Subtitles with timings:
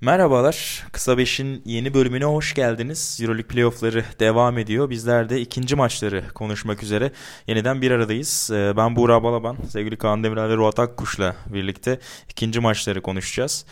[0.00, 0.86] Merhabalar.
[0.92, 3.18] Kısa Beş'in yeni bölümüne hoş geldiniz.
[3.22, 4.90] Euroleague playoffları devam ediyor.
[4.90, 7.12] Bizler de ikinci maçları konuşmak üzere
[7.46, 8.50] yeniden bir aradayız.
[8.52, 11.98] Ee, ben Buğra Balaban, sevgili Kaan Demirel ve Ruat Akkuş'la birlikte
[12.28, 13.64] ikinci maçları konuşacağız.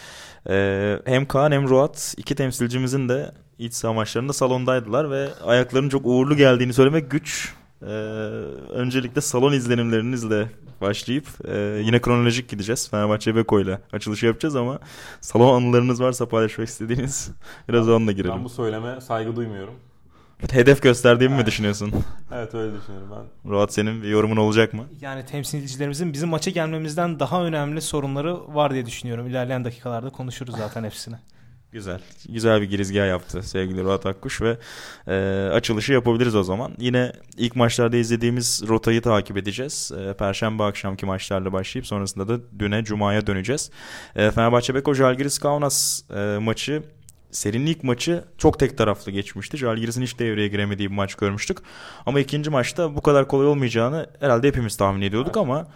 [0.50, 6.06] Ee, hem Kaan hem Ruat iki temsilcimizin de iç saha maçlarında salondaydılar ve ayaklarının çok
[6.06, 7.54] uğurlu geldiğini söylemek güç.
[7.82, 7.86] Ee,
[8.72, 10.48] öncelikle salon izlenimlerinizle
[10.80, 12.90] başlayıp e, yine kronolojik gideceğiz.
[12.90, 14.78] Fenerbahçe Beko ile açılışı yapacağız ama
[15.20, 17.30] salon anılarınız varsa paylaşmak istediğiniz
[17.68, 18.34] biraz onunla girelim.
[18.36, 19.74] Ben bu söyleme saygı duymuyorum.
[20.50, 21.44] Hedef gösterdiğimi evet.
[21.44, 21.92] mi düşünüyorsun?
[22.32, 23.50] evet öyle düşünüyorum ben.
[23.50, 24.84] Ruat senin bir yorumun olacak mı?
[25.00, 29.26] Yani temsilcilerimizin bizim maça gelmemizden daha önemli sorunları var diye düşünüyorum.
[29.26, 31.16] İlerleyen dakikalarda konuşuruz zaten hepsini.
[31.76, 32.00] Güzel.
[32.28, 34.58] Güzel bir girizgah yaptı sevgili Ruat Akkuş ve
[35.06, 35.14] e,
[35.52, 36.72] açılışı yapabiliriz o zaman.
[36.78, 39.92] Yine ilk maçlarda izlediğimiz rotayı takip edeceğiz.
[39.98, 43.70] E, Perşembe akşamki maçlarla başlayıp sonrasında da düne Cuma'ya döneceğiz.
[44.16, 46.82] E, Fenerbahçe Beko Jalgiris Kaunas e, maçı
[47.30, 49.56] serinin ilk maçı çok tek taraflı geçmişti.
[49.56, 51.58] Jalgiris'in hiç devreye giremediği bir maç görmüştük.
[52.06, 55.66] Ama ikinci maçta bu kadar kolay olmayacağını herhalde hepimiz tahmin ediyorduk ama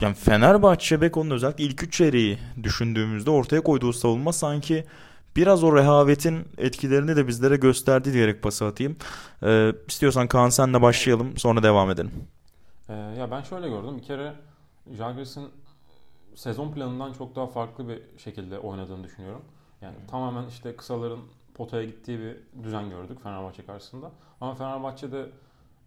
[0.00, 4.84] yani Fenerbahçe Beko'nun özellikle ilk üç çeyreği düşündüğümüzde ortaya koyduğu savunma sanki
[5.36, 8.96] biraz o rehavetin etkilerini de bizlere gösterdi diyerek pası atayım.
[9.42, 12.10] Ee, istiyorsan Kaan senle başlayalım sonra devam edelim.
[12.88, 13.96] Ee, ya ben şöyle gördüm.
[13.98, 14.34] Bir kere
[14.96, 15.48] Jaguars'ın
[16.34, 19.42] sezon planından çok daha farklı bir şekilde oynadığını düşünüyorum.
[19.80, 21.20] Yani tamamen işte kısaların
[21.54, 24.10] potaya gittiği bir düzen gördük Fenerbahçe karşısında.
[24.40, 25.30] Ama Fenerbahçe'de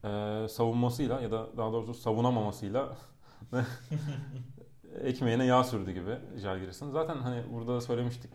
[0.04, 2.90] e, savunmasıyla ya da daha doğrusu savunamamasıyla
[5.04, 6.92] ekmeğine yağ sürdü gibi Jalgiris'in.
[6.92, 8.32] Zaten hani burada da söylemiştik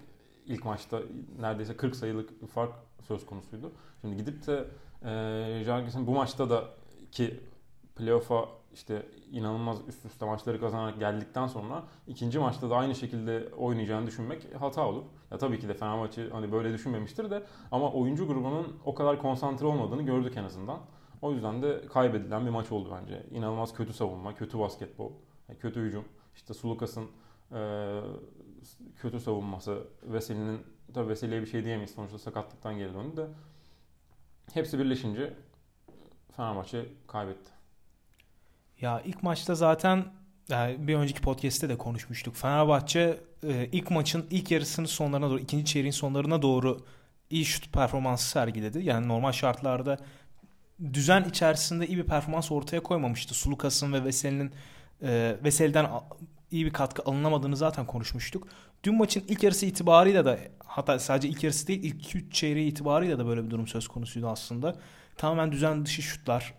[0.47, 1.03] ilk maçta
[1.41, 3.73] neredeyse 40 sayılık bir fark söz konusuydu.
[4.01, 4.65] Şimdi gidip de
[5.05, 6.65] e, Jalgiris'in bu maçta da
[7.13, 7.41] ki
[7.97, 14.07] playoff'a işte inanılmaz üst üste maçları kazanarak geldikten sonra ikinci maçta da aynı şekilde oynayacağını
[14.07, 15.03] düşünmek hata olur.
[15.31, 19.67] Ya tabii ki de Fenerbahçe hani böyle düşünmemiştir de ama oyuncu grubunun o kadar konsantre
[19.67, 20.81] olmadığını gördük en azından.
[21.23, 23.27] O yüzden de kaybedilen bir maç oldu bence.
[23.31, 25.12] İnanılmaz kötü savunma, kötü basketbol,
[25.61, 26.05] kötü hücum.
[26.35, 27.06] İşte Sulukas'ın
[27.53, 28.01] e,
[29.00, 30.62] kötü savunması, Veseli'nin
[30.94, 33.27] tabii Veseli'ye bir şey diyemeyiz sonuçta sakatlıktan geri döndü de
[34.54, 35.32] hepsi birleşince
[36.37, 37.50] Fenerbahçe kaybetti.
[38.81, 40.05] Ya ilk maçta zaten
[40.49, 42.37] yani bir önceki podcast'te de konuşmuştuk.
[42.37, 46.84] Fenerbahçe e, ilk maçın ilk yarısının sonlarına doğru, ikinci çeyreğin sonlarına doğru
[47.31, 48.84] iyi şut performansı sergiledi.
[48.84, 49.99] Yani normal şartlarda
[50.93, 53.34] düzen içerisinde iyi bir performans ortaya koymamıştı.
[53.34, 54.53] Sulukas'ın ve Veseli'nin
[55.03, 55.91] e, Veseli'den
[56.56, 58.49] iyi bir katkı alınamadığını zaten konuşmuştuk.
[58.84, 63.19] Dün maçın ilk yarısı itibarıyla da hatta sadece ilk yarısı değil ilk 3 çeyreği itibarıyla
[63.19, 64.77] da böyle bir durum söz konusuydu aslında.
[65.17, 66.55] Tamamen düzen dışı şutlar.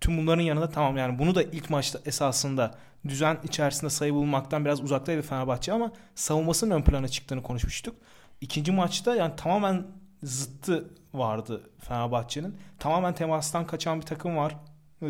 [0.00, 2.74] Tüm bunların yanında tamam yani bunu da ilk maçta esasında
[3.08, 7.96] düzen içerisinde sayı bulmaktan biraz uzaktaydı Fenerbahçe ama savunmasının ön plana çıktığını konuşmuştuk.
[8.40, 9.86] İkinci maçta yani tamamen
[10.22, 12.56] zıttı vardı Fenerbahçe'nin.
[12.78, 14.56] Tamamen temastan kaçan bir takım var.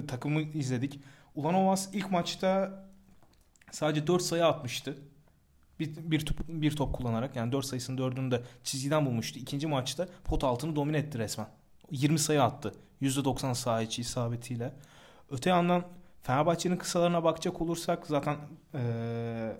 [0.08, 1.00] Takımı izledik.
[1.34, 2.85] Ulanovas ilk maçta
[3.76, 4.98] sadece 4 sayı atmıştı.
[5.80, 9.38] Bir, bir, top, bir top kullanarak yani 4 sayısının 4'ünü de çizgiden bulmuştu.
[9.38, 11.46] İkinci maçta pot altını domine etti resmen.
[11.90, 12.74] 20 sayı attı.
[13.02, 14.72] %90 saha içi isabetiyle.
[15.30, 15.84] Öte yandan
[16.22, 18.36] Fenerbahçe'nin kısalarına bakacak olursak zaten
[18.74, 19.56] ee,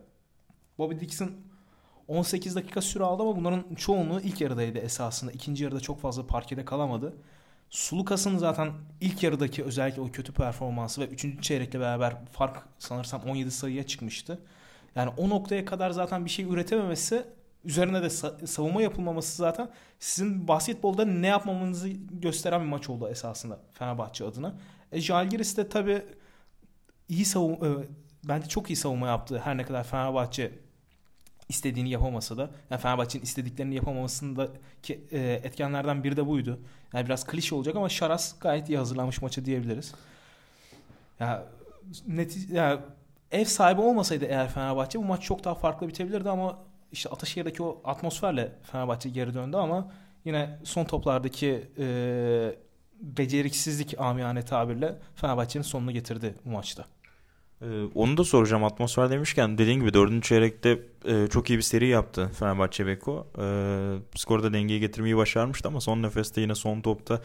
[0.78, 1.30] Bobby Dixon
[2.08, 5.32] 18 dakika süre aldı ama bunların çoğunluğu ilk yarıdaydı esasında.
[5.32, 7.16] İkinci yarıda çok fazla parkede kalamadı.
[7.70, 11.42] Sulukas'ın zaten ilk yarıdaki özellikle o kötü performansı ve 3.
[11.42, 14.38] çeyrekle beraber fark sanırsam 17 sayıya çıkmıştı.
[14.94, 17.24] Yani o noktaya kadar zaten bir şey üretememesi
[17.64, 18.10] üzerine de
[18.46, 24.54] savunma yapılmaması zaten sizin basketbolda ne yapmamanızı gösteren bir maç oldu esasında Fenerbahçe adına.
[24.92, 26.02] E Jalgiris de tabii
[27.08, 27.70] iyi savunma e,
[28.24, 29.40] bence çok iyi savunma yaptı.
[29.44, 30.52] Her ne kadar Fenerbahçe
[31.48, 34.48] istediğini yapamasa da yani Fenerbahçe'nin istediklerini yapamamasında
[34.82, 36.60] ki, e, etkenlerden biri de buydu.
[36.92, 39.94] Yani biraz klişe olacak ama Şaras gayet iyi hazırlanmış maça diyebiliriz.
[41.20, 41.46] Ya
[42.06, 42.80] netice ya
[43.32, 46.58] ev sahibi olmasaydı eğer Fenerbahçe bu maç çok daha farklı bitebilirdi ama
[46.92, 49.92] işte Ataşehir'deki o atmosferle Fenerbahçe geri döndü ama
[50.24, 51.86] yine son toplardaki e,
[53.00, 56.84] beceriksizlik amiyane tabirle Fenerbahçe'nin sonunu getirdi bu maçta.
[57.62, 61.88] Ee, onu da soracağım atmosfer demişken dediğin gibi dördüncü çeyrekte e, çok iyi bir seri
[61.88, 63.26] yaptı Fenerbahçe Beko.
[63.38, 63.46] E,
[64.14, 67.22] skorda dengeyi getirmeyi başarmıştı ama son nefeste yine son topta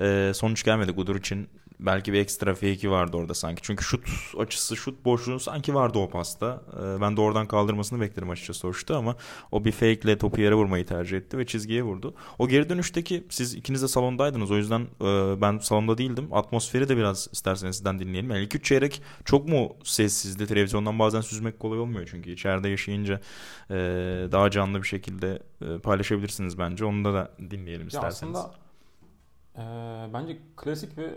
[0.00, 1.48] e, sonuç gelmedi Gudur için
[1.86, 3.62] belki bir ekstra fake'i vardı orada sanki.
[3.62, 6.62] Çünkü şut açısı, şut boşluğu sanki vardı o pasta.
[6.76, 9.16] Ee, ben de oradan kaldırmasını beklerim açıkçası o şutu ama
[9.52, 12.14] o bir fake ile topu yere vurmayı tercih etti ve çizgiye vurdu.
[12.38, 14.50] O geri dönüşteki siz ikiniz de salondaydınız.
[14.50, 16.28] O yüzden e, ben salonda değildim.
[16.32, 18.30] Atmosferi de biraz isterseniz sizden dinleyelim.
[18.30, 20.46] Yani ilk üç çeyrek çok mu sessizdi?
[20.46, 23.20] Televizyondan bazen süzmek kolay olmuyor çünkü içeride yaşayınca
[23.70, 23.74] e,
[24.32, 26.84] daha canlı bir şekilde e, paylaşabilirsiniz bence.
[26.84, 28.34] Onu da, da dinleyelim isterseniz.
[28.34, 28.54] Ya aslında
[29.56, 31.10] e, bence klasik bir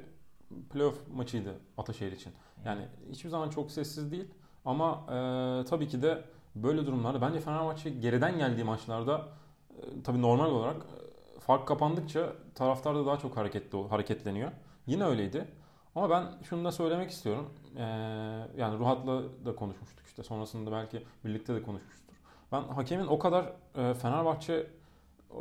[0.73, 2.33] playoff maçıydı Ataşehir için.
[2.65, 4.27] Yani hiçbir zaman çok sessiz değil
[4.65, 6.23] ama e, tabii ki de
[6.55, 9.27] böyle durumlarda bence Fenerbahçe geriden geldiği maçlarda
[9.69, 14.51] e, tabii normal olarak e, fark kapandıkça taraftar da daha çok hareketli hareketleniyor.
[14.88, 15.47] Yine öyleydi.
[15.95, 17.50] Ama ben şunu da söylemek istiyorum.
[17.77, 17.81] Ee,
[18.57, 20.23] yani Ruhat'la da konuşmuştuk işte.
[20.23, 22.13] Sonrasında belki birlikte de konuşmuştur.
[22.51, 24.67] Ben hakemin o kadar e, Fenerbahçe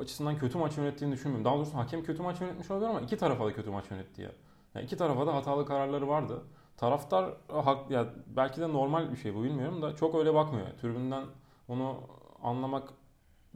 [0.01, 1.45] açısından kötü maç yönettiğini düşünmüyorum.
[1.45, 4.31] Daha doğrusu hakem kötü maç yönetmiş olabilir ama iki tarafa da kötü maç yönetti ya.
[4.75, 6.43] Yani iki tarafa da hatalı kararları vardı.
[6.77, 10.67] Taraftar hak ya belki de normal bir şey bu bilmiyorum da çok öyle bakmıyor.
[10.81, 11.25] Tribünden
[11.69, 11.97] onu
[12.43, 12.89] anlamak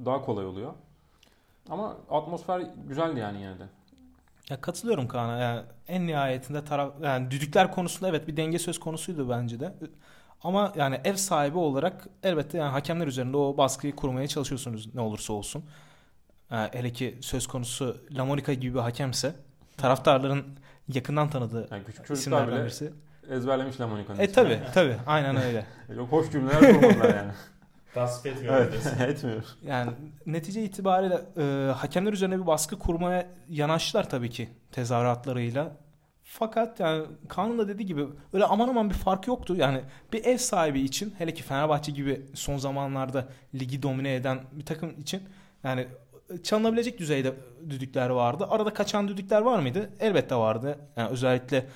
[0.04, 0.72] daha kolay oluyor.
[1.70, 3.66] Ama atmosfer güzeldi yani yine de.
[4.50, 5.38] Ya katılıyorum Kaan'a.
[5.38, 9.74] Yani en nihayetinde taraf yani düdükler konusunda evet bir denge söz konusuydu bence de.
[10.42, 15.32] Ama yani ev sahibi olarak elbette yani hakemler üzerinde o baskıyı kurmaya çalışıyorsunuz ne olursa
[15.32, 15.64] olsun.
[16.50, 19.34] Yani hele ki söz konusu Lamonica gibi bir hakemse
[19.76, 20.44] taraftarların
[20.88, 22.92] yakından tanıdığı yani küçük çocuklar bile birisi.
[23.30, 25.66] ezberlemiş Lamonica'nın E tabi tabi aynen öyle.
[25.96, 27.32] Yok hoş cümleler kurmadılar yani.
[27.94, 28.54] Tasvip etmiyor.
[28.54, 29.44] Evet, etmiyor.
[29.66, 29.90] Yani
[30.26, 35.76] netice itibariyle e, hakemler üzerine bir baskı kurmaya yanaştılar tabii ki tezahüratlarıyla.
[36.22, 39.56] Fakat yani Kaan'ın da dediği gibi öyle aman aman bir fark yoktu.
[39.56, 39.80] Yani
[40.12, 45.00] bir ev sahibi için hele ki Fenerbahçe gibi son zamanlarda ligi domine eden bir takım
[45.00, 45.22] için
[45.64, 45.86] yani
[46.42, 47.34] çalınabilecek düzeyde
[47.70, 48.46] düdükler vardı.
[48.50, 49.90] Arada kaçan düdükler var mıydı?
[50.00, 50.78] Elbette vardı.
[50.96, 51.66] Yani özellikle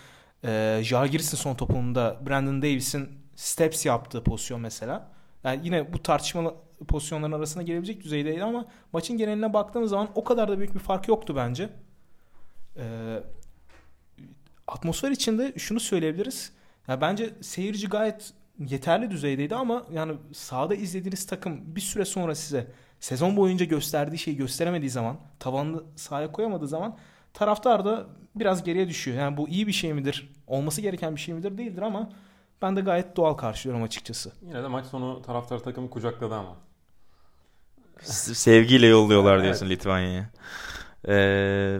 [0.44, 5.10] e, Jalgiris'in son topunda Brandon Davis'in steps yaptığı pozisyon mesela.
[5.44, 6.54] Yani yine bu tartışmalı
[6.88, 11.08] pozisyonların arasına gelebilecek düzeydeydi ama maçın geneline baktığımız zaman o kadar da büyük bir fark
[11.08, 11.68] yoktu bence.
[12.76, 13.22] Ee,
[14.68, 16.52] atmosfer içinde şunu söyleyebiliriz.
[16.88, 22.66] Yani bence seyirci gayet yeterli düzeydeydi ama yani sahada izlediğiniz takım bir süre sonra size
[23.00, 26.96] sezon boyunca gösterdiği şeyi gösteremediği zaman, tavanını sahaya koyamadığı zaman
[27.34, 29.18] taraftar da biraz geriye düşüyor.
[29.18, 30.32] Yani bu iyi bir şey midir?
[30.46, 31.58] Olması gereken bir şey midir?
[31.58, 32.10] Değildir ama
[32.62, 34.32] ben de gayet doğal karşılıyorum açıkçası.
[34.42, 36.56] Yine de maç sonu taraftar takımı kucakladı ama.
[38.02, 39.78] Sevgiyle yolluyorlar diyorsun evet.
[39.78, 40.30] Litvanya'ya.
[41.08, 41.78] Ee,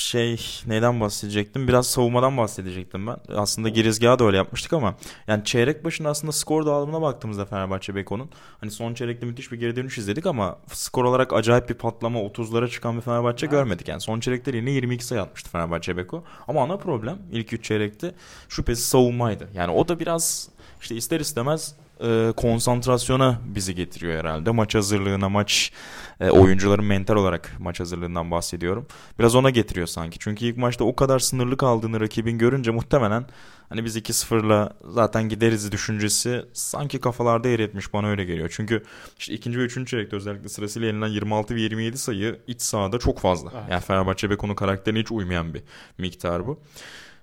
[0.00, 1.68] şey neyden bahsedecektim?
[1.68, 3.16] Biraz savunmadan bahsedecektim ben.
[3.34, 4.94] Aslında girizgahı da öyle yapmıştık ama
[5.26, 9.76] yani çeyrek başında aslında skor dağılımına baktığımızda Fenerbahçe Beko'nun hani son çeyrekte müthiş bir geri
[9.76, 13.52] dönüş izledik ama skor olarak acayip bir patlama 30'lara çıkan bir Fenerbahçe evet.
[13.52, 13.88] görmedik.
[13.88, 16.24] Yani son çeyrekte yine 22 sayı atmıştı Fenerbahçe Beko.
[16.48, 18.14] Ama ana problem ilk 3 çeyrekte
[18.48, 19.48] şüphesiz savunmaydı.
[19.54, 20.48] Yani o da biraz
[20.80, 24.50] işte ister istemez e, konsantrasyona bizi getiriyor herhalde.
[24.50, 25.72] Maç hazırlığına, maç
[26.20, 28.86] e, oyuncuların mental olarak maç hazırlığından bahsediyorum.
[29.18, 30.18] Biraz ona getiriyor sanki.
[30.18, 33.26] Çünkü ilk maçta o kadar sınırlı kaldığını rakibin görünce muhtemelen
[33.68, 38.52] hani biz 2-0'la zaten gideriz düşüncesi sanki kafalarda yer etmiş bana öyle geliyor.
[38.56, 38.82] Çünkü
[39.18, 43.18] işte ikinci ve üçüncü çeyrekte özellikle sırasıyla yenilen 26 ve 27 sayı iç sahada çok
[43.18, 43.50] fazla.
[43.54, 43.64] Evet.
[43.70, 45.62] Yani Fenerbahçe Beko'nun karakterine hiç uymayan bir
[45.98, 46.60] miktar bu.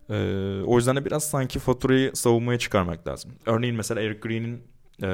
[0.09, 3.31] Ee, o yüzden de biraz sanki faturayı savunmaya çıkarmak lazım.
[3.45, 4.63] Örneğin mesela Eric Green'in
[5.01, 5.07] e,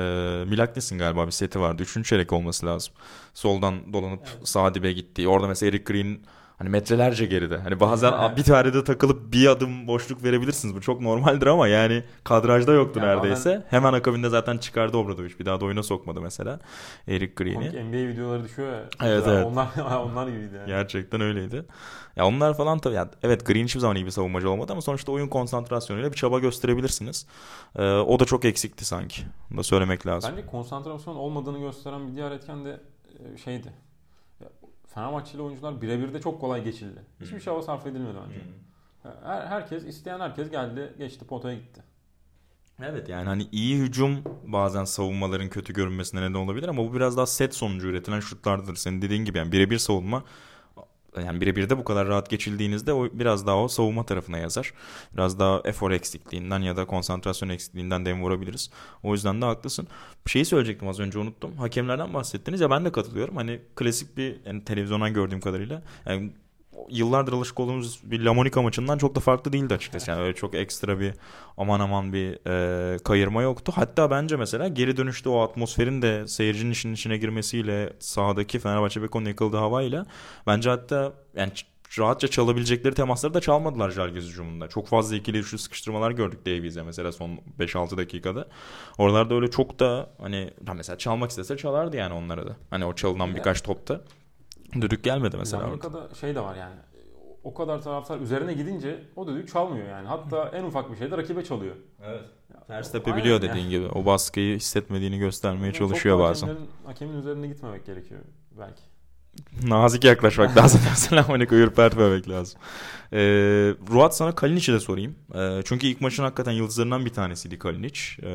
[0.46, 1.84] Milagnes'in galiba bir seti vardı.
[1.84, 2.94] Üçüncü çeyrek olması lazım.
[3.34, 4.48] Soldan dolanıp evet.
[4.48, 5.28] sağ dibe gittiği.
[5.28, 6.20] Orada mesela Eric Green
[6.60, 7.58] hani metrelerce geride.
[7.58, 10.76] Hani bazen bir tane takılıp bir adım boşluk verebilirsiniz.
[10.76, 13.50] Bu çok normaldir ama yani kadrajda yoktu yani neredeyse.
[13.50, 13.66] Hemen...
[13.70, 15.40] hemen akabinde zaten çıkardı Obradoviç.
[15.40, 16.60] Bir daha da oyuna sokmadı mesela
[17.08, 17.84] Eric Green'i.
[17.84, 18.84] NBA videoları düşüyor ya.
[19.04, 19.46] Evet evet.
[19.52, 19.68] Onlar,
[20.06, 20.68] onlar gibiydi yani.
[20.68, 21.66] Gerçekten öyleydi.
[22.16, 25.12] Ya onlar falan tabii yani evet Green hiçbir zaman iyi bir savunmacı olmadı ama sonuçta
[25.12, 27.28] oyun konsantrasyonuyla bir çaba gösterebilirsiniz.
[27.76, 29.22] Ee, o da çok eksikti sanki.
[29.50, 30.32] Bunu da söylemek lazım.
[30.32, 32.82] Bence konsantrasyon olmadığını gösteren bir diğer etken de
[33.34, 33.74] e, şeydi.
[34.94, 37.02] Fenerbahçeli oyuncular birebir de çok kolay geçildi.
[37.22, 37.40] Hiçbir hmm.
[37.40, 38.40] çaba sarf edilmedi bence.
[38.40, 39.14] Hmm.
[39.24, 41.84] Her, herkes isteyen herkes geldi geçti potaya gitti.
[42.84, 47.26] Evet yani hani iyi hücum bazen savunmaların kötü görünmesine neden olabilir ama bu biraz daha
[47.26, 48.76] set sonucu üretilen şutlardır.
[48.76, 50.24] Senin dediğin gibi yani birebir savunma
[51.22, 54.74] yani birebir de bu kadar rahat geçildiğinizde o biraz daha o savunma tarafına yazar.
[55.14, 58.70] Biraz daha efor eksikliğinden ya da konsantrasyon eksikliğinden dem vurabiliriz.
[59.04, 59.88] O yüzden de haklısın.
[60.26, 61.58] Bir şeyi söyleyecektim az önce unuttum.
[61.58, 63.36] Hakemlerden bahsettiniz ya ben de katılıyorum.
[63.36, 66.32] Hani klasik bir yani televizyondan gördüğüm kadarıyla yani
[66.90, 70.12] yıllardır alışık olduğumuz bir La Monica maçından çok da farklı değildi açıkçası.
[70.12, 71.14] Yani öyle çok ekstra bir
[71.58, 73.72] aman aman bir e, kayırma yoktu.
[73.76, 79.26] Hatta bence mesela geri dönüşte o atmosferin de seyircinin işin içine girmesiyle sahadaki Fenerbahçe Beko'nun
[79.26, 80.06] yakıldığı havayla
[80.48, 81.52] bence hatta yani
[81.98, 84.68] rahatça çalabilecekleri temasları da çalmadılar Jalgiris hücumunda.
[84.68, 88.48] Çok fazla ikili üçlü sıkıştırmalar gördük Davies'e mesela son 5-6 dakikada.
[88.98, 92.58] Oralarda öyle çok da hani mesela çalmak istese çalardı yani onlara da.
[92.70, 94.02] Hani o çalınan birkaç topta.
[94.74, 95.64] Düdük gelmedi mesela.
[95.64, 96.76] Amerika'da şey de var yani
[97.44, 100.08] o kadar taraftar üzerine gidince o düdüğü çalmıyor yani.
[100.08, 101.76] Hatta en ufak bir şeyde rakibe çalıyor.
[102.04, 102.22] Evet.
[102.68, 103.70] Ters tepebiliyor dediğin yani.
[103.70, 103.88] gibi.
[103.88, 106.48] O baskıyı hissetmediğini göstermeye yani çalışıyor bazen.
[106.48, 108.22] Hakemlerin, hakemin üzerine gitmemek gerekiyor
[108.60, 108.82] belki.
[109.64, 110.82] Nazik yaklaşmak lazım.
[110.96, 112.60] Selamünaleyküm ürpertmemek lazım.
[113.14, 113.20] Ee,
[113.92, 115.16] Ruat sana Kalinic'i de sorayım.
[115.36, 118.02] Ee, çünkü ilk maçın hakikaten yıldızlarından bir tanesiydi Kalinic.
[118.22, 118.30] Ee,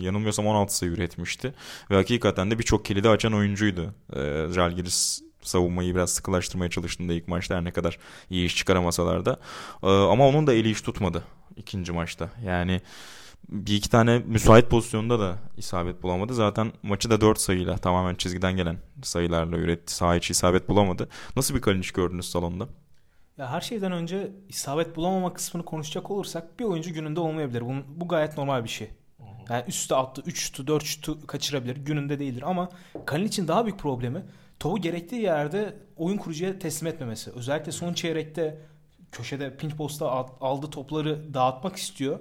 [0.00, 1.54] yanılmıyorsam 16 sayı üretmişti.
[1.90, 3.94] Ve hakikaten de birçok kilidi açan oyuncuydu.
[4.16, 7.98] Ee, Jalgiris savunmayı biraz sıkılaştırmaya çalıştığında ilk maçta her ne kadar
[8.30, 9.40] iyi iş çıkaramasalar da.
[9.82, 11.24] Ee, ama onun da eli iş tutmadı
[11.56, 12.30] ikinci maçta.
[12.44, 12.80] Yani
[13.48, 16.34] bir iki tane müsait pozisyonda da isabet bulamadı.
[16.34, 19.94] Zaten maçı da 4 sayıyla tamamen çizgiden gelen sayılarla üretti.
[19.94, 21.08] Sağ içi isabet bulamadı.
[21.36, 22.68] Nasıl bir Kalinic gördünüz salonda?
[23.38, 27.62] Ya her şeyden önce isabet bulamama kısmını konuşacak olursak bir oyuncu gününde olmayabilir.
[27.62, 28.90] Bu, bu gayet normal bir şey.
[29.48, 31.76] Yani üstte attı 3 şutu 4 şutu kaçırabilir.
[31.76, 32.68] Gününde değildir ama
[33.06, 34.22] Kalinic'in daha büyük problemi
[34.60, 37.30] topu gerektiği yerde oyun kurucuya teslim etmemesi.
[37.30, 38.58] Özellikle son çeyrekte
[39.12, 42.20] köşede pinch posta aldığı topları dağıtmak istiyor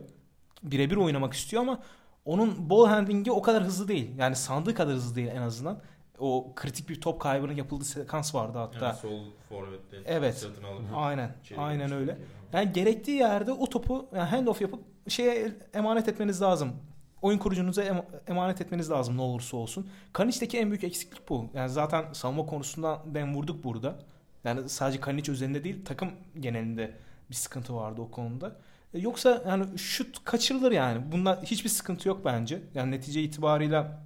[0.63, 1.79] birebir oynamak istiyor ama
[2.25, 4.17] onun ball handling'i o kadar hızlı değil.
[4.17, 5.81] Yani sandığı kadar hızlı değil en azından.
[6.19, 8.85] O kritik bir top kaybının yapıldığı sekans vardı hatta.
[8.85, 10.47] Yani sol forvette evet.
[10.95, 11.35] Aynen.
[11.57, 12.17] Aynen öyle.
[12.53, 16.73] Yani gerektiği yerde o topu yani handoff yapıp şeye emanet etmeniz lazım.
[17.21, 19.89] Oyun kurucunuza em- emanet etmeniz lazım ne olursa olsun.
[20.13, 21.49] Kanic'teki en büyük eksiklik bu.
[21.53, 23.99] Yani zaten savunma konusundan ben vurduk burada.
[24.43, 26.95] Yani sadece Kanic üzerinde değil takım genelinde
[27.29, 28.55] bir sıkıntı vardı o konuda.
[28.93, 31.11] E, yoksa yani şut kaçırılır yani.
[31.11, 32.61] Bunda hiçbir sıkıntı yok bence.
[32.75, 33.99] Yani netice itibarıyla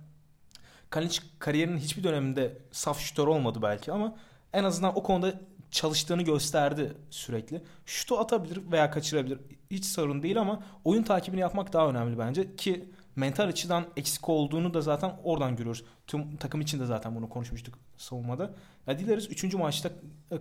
[0.89, 4.15] Kalinic kariyerinin hiçbir döneminde saf şutör olmadı belki ama
[4.53, 5.33] en azından o konuda
[5.71, 7.61] çalıştığını gösterdi sürekli.
[7.85, 9.39] Şutu atabilir veya kaçırabilir.
[9.71, 14.73] Hiç sorun değil ama oyun takibini yapmak daha önemli bence ki mental açıdan eksik olduğunu
[14.73, 15.85] da zaten oradan görüyoruz.
[16.07, 18.53] Tüm takım için de zaten bunu konuşmuştuk savunmada.
[18.87, 19.53] Ya dileriz 3.
[19.53, 19.89] maçta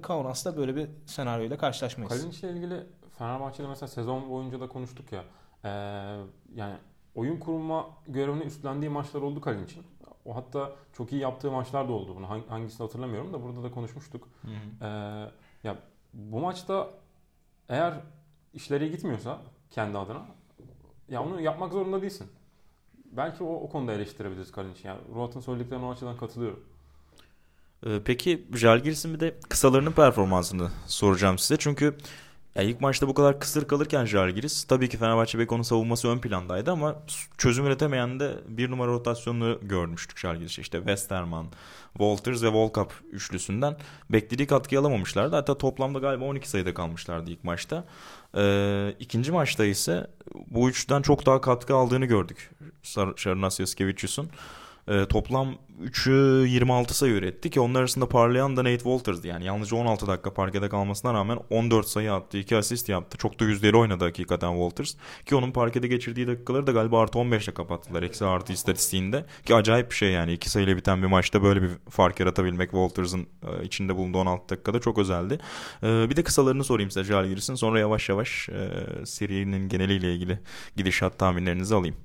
[0.02, 2.12] Kaunas'ta böyle bir senaryoyla karşılaşmayız.
[2.12, 2.87] Kalinic'le ilgili
[3.19, 5.25] Fenerbahçe'de mesela sezon boyunca da konuştuk ya.
[5.64, 5.69] E,
[6.55, 6.76] yani
[7.14, 9.83] oyun kurma görevini üstlendiği maçlar oldu Kalin için.
[10.25, 12.17] O hatta çok iyi yaptığı maçlar da oldu.
[12.17, 14.29] Bunu hangisini hatırlamıyorum da burada da konuşmuştuk.
[14.43, 14.85] Hı hı.
[14.85, 15.76] E, ya
[16.14, 16.91] bu maçta
[17.69, 17.95] eğer
[18.55, 19.38] işleri gitmiyorsa
[19.71, 20.23] kendi adına
[21.09, 22.31] ya onu yapmak zorunda değilsin.
[23.12, 24.87] Belki o, o konuda eleştirebiliriz Kalinç'i.
[24.87, 26.61] Yani Ruat'ın söylediklerine o açıdan katılıyorum.
[28.04, 31.57] Peki Jalgiris'in bir de kısalarının performansını soracağım size.
[31.59, 31.97] Çünkü
[32.54, 36.71] ya ilk maçta bu kadar kısır kalırken Jalgiris tabii ki Fenerbahçe Beko'nun savunması ön plandaydı
[36.71, 36.97] ama
[37.38, 40.59] çözüm üretemeyen de bir numara rotasyonunu görmüştük Jalgiris.
[40.59, 41.47] İşte Westerman,
[41.92, 43.76] Walters ve Volkap üçlüsünden
[44.11, 45.37] beklediği katkıyı alamamışlardı.
[45.37, 47.85] Hatta toplamda galiba 12 sayıda kalmışlardı ilk maçta.
[48.37, 50.07] Ee, ikinci maçta ise
[50.47, 52.51] bu üçten çok daha katkı aldığını gördük.
[53.17, 54.31] Şarnas Yaskevicius'un.
[54.89, 59.27] E, toplam 3'ü 26 sayı üretti ki onlar arasında parlayan da Nate Walters'dı.
[59.27, 63.19] Yani yalnızca 16 dakika parkede kalmasına rağmen 14 sayı attı, 2 asist yaptı.
[63.19, 64.95] Çok da yüzleri oynadı hakikaten Walters.
[65.27, 68.03] Ki onun parkede geçirdiği dakikaları da galiba artı 15'le kapattılar.
[68.03, 69.25] Eksi artı istatistiğinde.
[69.47, 70.33] Ki acayip bir şey yani.
[70.33, 74.81] 2 sayıyla biten bir maçta böyle bir fark yaratabilmek Walters'ın e, içinde bulunduğu 16 dakikada
[74.81, 75.39] çok özeldi.
[75.83, 77.55] E, bir de kısalarını sorayım size Jalgiris'in.
[77.55, 78.71] Sonra yavaş yavaş e,
[79.07, 80.41] serinin geneliyle ilgili
[80.77, 81.97] gidişat tahminlerinizi alayım.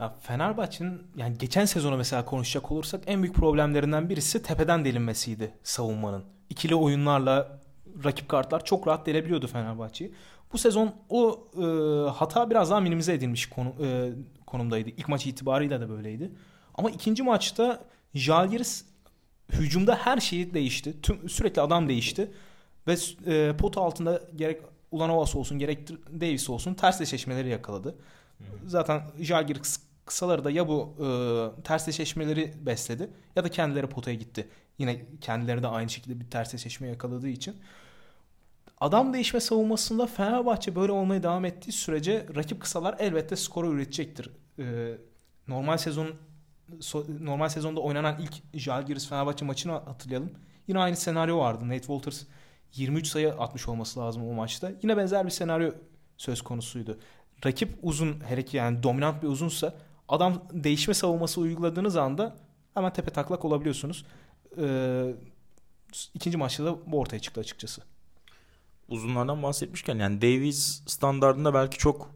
[0.00, 6.24] Ya Fenerbahçe'nin yani geçen sezonu mesela konuşacak olursak en büyük problemlerinden birisi tepeden delinmesiydi savunmanın.
[6.50, 7.60] İkili oyunlarla
[8.04, 10.14] rakip kartlar çok rahat delebiliyordu Fenerbahçe'yi.
[10.52, 11.64] Bu sezon o e,
[12.10, 14.12] hata biraz daha minimize edilmiş konu, e,
[14.46, 14.90] konumdaydı.
[14.90, 16.32] İlk maç itibarıyla da böyleydi.
[16.74, 18.84] Ama ikinci maçta Jalgiris
[19.52, 21.02] hücumda her şeyi değişti.
[21.02, 22.30] Tüm sürekli adam değişti
[22.86, 25.88] ve e, pot altında gerek Ulanovas olsun gerek
[26.20, 27.94] Davis olsun ters eşleşmeleri yakaladı.
[28.66, 34.48] Zaten Jalgiris kısaları da ya bu e, ters eşleşmeleri besledi ya da kendileri potaya gitti.
[34.78, 37.56] Yine kendileri de aynı şekilde bir ters eşleşme yakaladığı için.
[38.80, 44.30] Adam değişme savunmasında Fenerbahçe böyle olmaya devam ettiği sürece rakip kısalar elbette skoru üretecektir.
[44.58, 44.98] E,
[45.48, 46.08] normal sezon
[47.20, 50.30] normal sezonda oynanan ilk Jalgiris Fenerbahçe maçını hatırlayalım.
[50.68, 51.68] Yine aynı senaryo vardı.
[51.68, 52.24] Nate Walters
[52.74, 54.72] 23 sayı atmış olması lazım o maçta.
[54.82, 55.72] Yine benzer bir senaryo
[56.16, 56.98] söz konusuydu.
[57.46, 59.74] Rakip uzun hele ki yani dominant bir uzunsa
[60.08, 62.36] adam değişme savunması uyguladığınız anda
[62.74, 64.04] hemen tepe taklak olabiliyorsunuz.
[64.58, 65.14] Ee,
[66.14, 67.82] ikinci maçta da bu ortaya çıktı açıkçası.
[68.88, 72.10] Uzunlardan bahsetmişken yani Davies standartında belki çok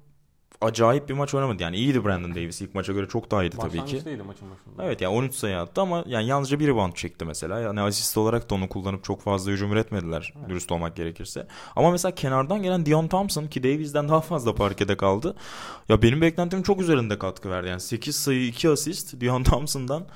[0.62, 1.62] acayip bir maç oynamadı.
[1.62, 2.60] Yani iyiydi Brandon Davis.
[2.60, 3.78] İlk maça göre çok daha iyiydi tabii ki.
[3.78, 4.84] Başlangıçtaydı maçın başında.
[4.84, 7.60] Evet yani 13 sayı attı ama yani yalnızca bir rebound çekti mesela.
[7.60, 10.48] Yani asist olarak da onu kullanıp çok fazla hücum üretmediler Evet.
[10.48, 11.46] dürüst olmak gerekirse.
[11.76, 15.36] Ama mesela kenardan gelen Dion Thompson ki Davies'den daha fazla parkede kaldı.
[15.88, 17.68] Ya benim beklentimin çok üzerinde katkı verdi.
[17.68, 20.06] Yani 8 sayı 2 asist Dion Thompson'dan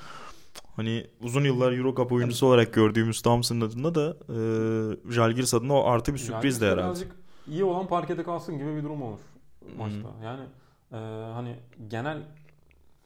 [0.75, 5.85] hani uzun yıllar Euro Cup oyuncusu olarak gördüğümüz Thompson'ın adına da e, Jalgiris adına o
[5.85, 6.87] artı bir sürpriz de Yani herhalde.
[6.89, 7.11] Birazcık
[7.47, 9.21] iyi olan parkede kalsın gibi bir durum olmuş
[9.71, 9.77] Hmm.
[9.77, 10.09] maçta.
[10.23, 10.43] Yani
[10.91, 10.97] e,
[11.33, 11.55] hani
[11.87, 12.21] genel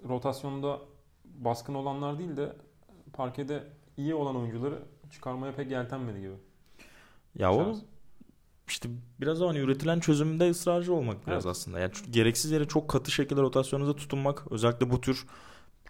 [0.10, 0.80] rotasyonda
[1.26, 2.56] baskın olanlar değil de
[3.14, 3.64] parkede
[3.98, 4.80] iyi olan oyuncuları
[5.12, 6.34] çıkarmaya pek yeltenmedi gibi.
[7.36, 7.82] Ya o Şans.
[8.68, 8.90] işte
[9.22, 11.52] biraz hani üretilen çözümde ısrarcı olmak biraz Evet.
[11.56, 11.80] aslında.
[11.80, 15.26] Yani gereksiz yere çok katı şekilde rotasyonunuza tutunmak özellikle bu tür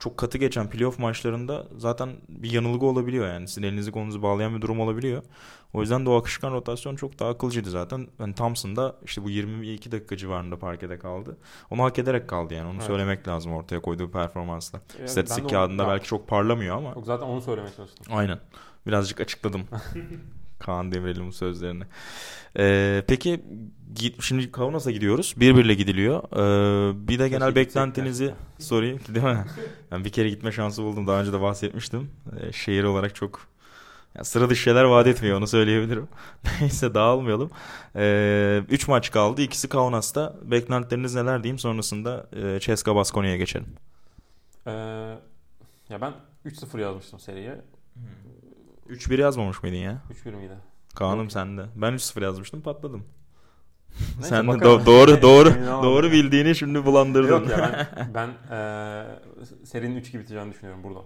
[0.01, 3.47] çok katı geçen playoff maçlarında zaten bir yanılgı olabiliyor yani.
[3.47, 5.23] Sizin elinizi kolunuzu bağlayan bir durum olabiliyor.
[5.73, 8.07] O yüzden de o akışkan rotasyon çok daha akılcıydı zaten.
[8.17, 11.37] Hani Thompson da işte bu 22 dakika civarında parkede kaldı.
[11.69, 12.67] Onu hak ederek kaldı yani.
[12.67, 12.83] Onu Evet.
[12.83, 14.81] söylemek lazım ortaya koyduğu performansla.
[14.97, 16.89] Yani İstatistik kağıdında Ya, belki çok parlamıyor ama.
[16.89, 18.05] Yok zaten onu söylemeye çalıştım.
[18.09, 18.39] Aynen.
[18.87, 19.61] Birazcık açıkladım.
[20.65, 21.83] Kaan Demirel'in bu sözlerini.
[22.57, 23.41] Ee, peki
[24.19, 25.33] şimdi Kaunas'a gidiyoruz.
[25.37, 26.23] Bir birle gidiliyor.
[26.33, 28.99] Ee, bir de genel Keşke beklentinizi gitsek sorayım.
[29.09, 29.45] Değil mi?
[29.91, 31.07] Ben bir kere gitme şansı buldum.
[31.07, 32.09] Daha önce de bahsetmiştim.
[32.39, 33.47] Ee, şehir olarak çok
[34.15, 36.07] ya sıra dışı şeyler vaat etmiyor onu söyleyebilirim.
[36.61, 37.51] Neyse dağılmayalım.
[37.95, 39.41] Ee, üç maç kaldı.
[39.41, 40.35] İkisi Kaunas'ta.
[40.43, 41.59] Beklentileriniz neler diyeyim.
[41.59, 43.67] Sonrasında e, Ceska Baskonya'ya geçelim.
[44.67, 44.71] Ee,
[45.89, 46.13] ya ben
[46.45, 47.61] 3-0 yazmıştım seriye.
[48.91, 50.01] 3-1 yazmamış mıydın ya?
[50.25, 50.53] 3-1 miydi?
[50.95, 51.65] Kaan'ım sende.
[51.75, 53.05] Ben 3-0 yazmıştım patladım.
[54.15, 55.49] Neyse, Sen de do- doğru doğru
[55.83, 57.29] doğru bildiğini şimdi bulandırdın.
[57.29, 60.99] Yok ya ben, ben eee serinin 3-2 biteceğini düşünüyorum burada.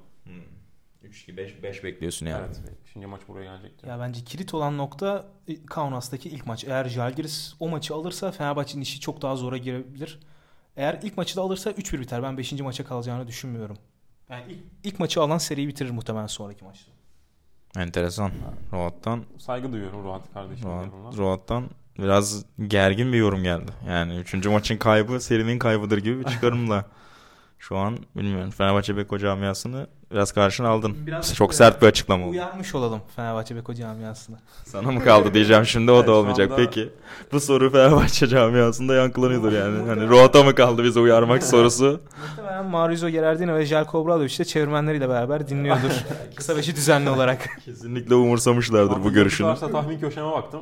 [1.03, 2.45] 3 5 5 bekliyorsun yani.
[2.45, 2.61] Evet.
[2.93, 3.83] Şimdi maç buraya gelecek.
[3.83, 5.25] Ya bence kilit olan nokta
[5.67, 6.63] Kaunas'taki ilk maç.
[6.63, 10.19] Eğer Jalgiris o maçı alırsa Fenerbahçe'nin işi çok daha zora girebilir.
[10.77, 12.23] Eğer ilk maçı da alırsa 3-1 biter.
[12.23, 12.51] Ben 5.
[12.53, 13.77] maça kalacağını düşünmüyorum.
[14.29, 16.91] Yani ilk, ilk maçı alan seriyi bitirir muhtemelen sonraki maçta.
[17.77, 18.31] Enteresan.
[18.73, 20.69] Roat'tan Saygı duyuyorum Ruhat kardeşim.
[20.69, 21.17] Roat.
[21.17, 23.71] Roat'tan biraz gergin bir yorum geldi.
[23.87, 24.45] Yani 3.
[24.45, 26.85] maçın kaybı serinin kaybıdır gibi bir çıkarımla.
[27.59, 31.07] Şu an bilmiyorum Fenerbahçe Beko camiasını biraz karşına aldın.
[31.07, 32.31] Biraz Çok sert bir açıklama oldu.
[32.31, 34.37] Uyarmış olalım Fenerbahçe Beko camiasına.
[34.65, 36.51] Sana mı kaldı diyeceğim şimdi o Evet, da olmayacak.
[36.51, 36.89] anda- Peki
[37.31, 39.87] bu soru Fenerbahçe camiasında yankılanıyordur yani.
[39.89, 42.01] Hani Roat'a mı kaldı bize uyarmak sorusu?
[42.29, 45.91] Muhtemelen Maurizo Gerardino ve Jelko Obradovic de çevirmenleriyle beraber dinliyordur.
[46.35, 47.49] Kısa beşi düzenli olarak.
[47.65, 49.47] Kesinlikle umursamışlardır bu görüşünü.
[49.53, 50.61] tutarsa tahmin köşeme baktım.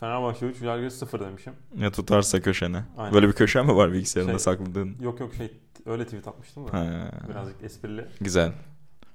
[0.00, 1.52] Fenerbahçe 3, Jalgiris 0 demişim.
[1.78, 2.84] Ya tutarsa köşene.
[2.98, 3.14] Aynen.
[3.14, 4.96] Böyle bir köşen mi var bilgisayarında Şey- sakladığın?
[5.00, 5.50] Yok yok şey
[5.86, 6.72] öyle tweet atmıştım da.
[6.72, 6.84] Ha,
[7.30, 8.04] Birazcık esprili.
[8.20, 8.52] güzel.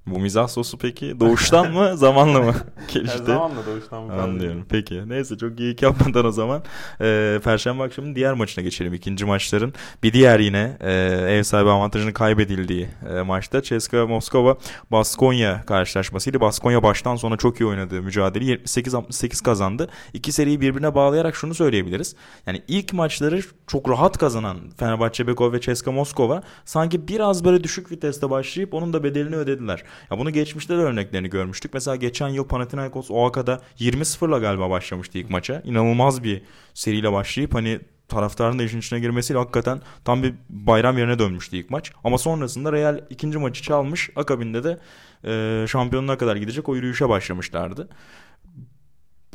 [0.08, 3.24] Bu mizah sosu peki doğuştan mı zamanla mı Her gelişti?
[3.24, 4.66] zaman da doğuştan kadar Anlıyorum.
[4.70, 5.10] Peki.
[5.10, 6.64] Neyse çok geyik yapmadan o zaman
[7.02, 8.94] e, Perşembe akşamının diğer maçına geçelim.
[8.94, 10.92] İkinci maçların bir diğer yine e,
[11.30, 14.58] ev sahibi avantajının kaybedildiği e, maçta CSKA Moskova
[14.92, 16.42] Baskonya karşılaşmasıydı.
[16.42, 19.90] Baskonya baştan sona çok iyi oynadığı mücadeleyi 78-68 kazandı.
[20.14, 22.16] İki seriyi birbirine bağlayarak şunu söyleyebiliriz.
[22.48, 27.92] Yani ilk maçları çok rahat kazanan Fenerbahçe Beko ve CSKA Moskova sanki biraz böyle düşük
[27.92, 29.84] viteste başlayıp onun da bedelini ödediler.
[30.12, 31.74] Ya bunu geçmişte de örneklerini görmüştük.
[31.74, 35.62] Mesela geçen yıl Panathinaikos OAKa'da 20-0'la galiba başlamıştı ilk maça.
[35.66, 36.42] İnanılmaz bir
[36.74, 41.70] seriyle başlayıp hani taraftarın da işin içine girmesiyle hakikaten tam bir bayram yerine dönmüştü ilk
[41.70, 41.92] maç.
[42.04, 44.10] Ama sonrasında Real ikinci maçı çalmış.
[44.16, 44.80] Akabinde de
[45.26, 47.90] e, şampiyonluğa kadar gidecek o yürüyüşe başlamışlardı.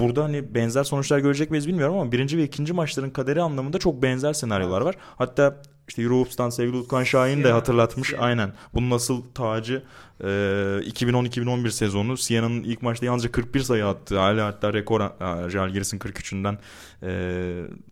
[0.01, 4.03] Burada hani benzer sonuçlar görecek miyiz bilmiyorum ama birinci ve ikinci maçların kaderi anlamında çok
[4.03, 4.97] benzer senaryolar var.
[5.19, 8.15] Hatta işte Eurohoops'tan sevgili Utkan Şahin de hatırlatmış.
[8.19, 8.53] Aynen.
[8.75, 9.83] Bunun nasıl tacı
[10.21, 14.19] e, 2010-2011 sezonu Siena'nın ilk maçta yalnızca 41 sayı attı.
[14.19, 15.01] Hala hatta rekor
[15.49, 16.59] Jalgiris'in 43'ünden
[17.03, 17.11] e,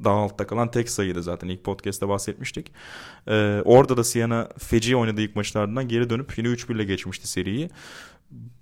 [0.05, 1.49] daha altta kalan tek sayıydı zaten.
[1.49, 2.73] İlk podcast'te bahsetmiştik.
[3.27, 7.71] E, orada da Siena feci oynadığı ilk maçlardan geri dönüp yine 3-1 ile geçmişti seriyi.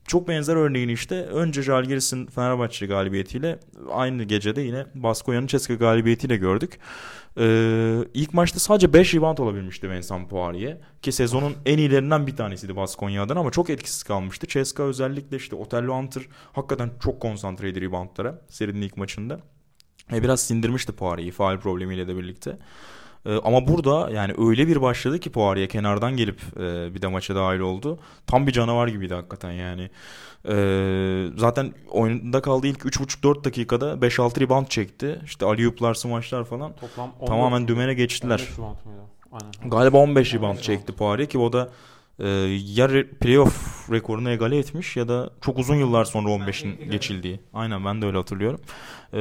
[0.07, 3.59] Çok benzer örneğini işte önce Jalgiris'in Fenerbahçe galibiyetiyle
[3.93, 6.79] aynı gecede yine Baskonya'nın Ceska galibiyetiyle gördük.
[7.39, 12.77] Ee, ilk maçta sadece 5 rebound olabilmişti Vincent Poirier ki sezonun en iyilerinden bir tanesiydi
[12.77, 14.47] Baskonya adına ama çok etkisiz kalmıştı.
[14.47, 19.41] Ceska özellikle işte Otello Hunter hakikaten çok konsantreydi reboundlara serinin ilk maçında.
[20.13, 22.59] E, biraz sindirmişti Poirier'i faal problemiyle de birlikte.
[23.27, 27.35] Ee, ama burada yani öyle bir başladı ki Poirier kenardan gelip e, bir de maça
[27.35, 27.99] dahil oldu.
[28.27, 29.91] Tam bir canavar gibiydi hakikaten yani.
[30.49, 35.21] Ee, zaten oyunda kaldığı ilk 3,5-4 dakikada 5-6 rebound çekti.
[35.25, 36.73] İşte alley-oop'lar, smaçlar falan.
[36.73, 38.41] Toplam 14 Tamamen dümene geçtiler.
[38.41, 39.01] 15 rebound muydu?
[39.33, 39.71] Aynen.
[39.71, 41.69] Galiba 15 rebound 15 çekti Poirier ki o da
[42.19, 42.29] e,
[42.65, 47.41] ya re- playoff rekorunu egale etmiş ya da çok uzun yıllar sonra 15'in geçildiği.
[47.55, 48.61] Aynen ben de öyle hatırlıyorum.
[49.15, 49.21] E,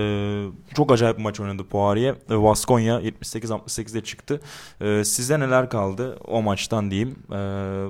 [0.76, 2.16] çok acayip bir maç oynadı Poirier.
[2.30, 4.42] E, Vasconya 78-68'de çıktı.
[4.82, 7.16] E, size neler kaldı o maçtan diyeyim.
[7.32, 7.36] E,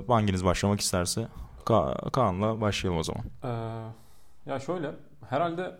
[0.08, 1.28] hanginiz başlamak isterse.
[1.64, 3.24] Ka- Kaan'la başlayalım o zaman.
[3.44, 3.50] Ee,
[4.50, 4.90] ya şöyle
[5.30, 5.76] herhalde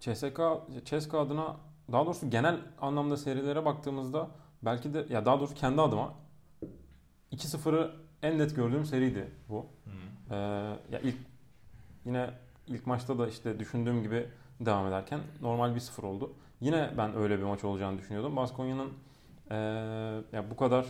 [0.00, 0.40] CSK,
[0.84, 1.56] CSK adına
[1.92, 4.28] daha doğrusu genel anlamda serilere baktığımızda
[4.62, 6.14] belki de ya daha doğrusu kendi adıma
[7.38, 9.66] 2-0'ı en net gördüğüm seriydi bu.
[10.30, 10.34] Ee,
[10.90, 11.16] ya ilk
[12.04, 12.30] yine
[12.66, 14.26] ilk maçta da işte düşündüğüm gibi
[14.60, 16.32] devam ederken normal bir 0 oldu.
[16.60, 18.36] Yine ben öyle bir maç olacağını düşünüyordum.
[18.36, 18.92] Baskonya'nın
[19.50, 19.54] ee,
[20.32, 20.86] ya bu kadar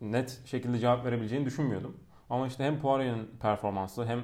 [0.00, 1.96] net şekilde cevap verebileceğini düşünmüyordum.
[2.30, 4.22] Ama işte hem Poirier'in performansı hem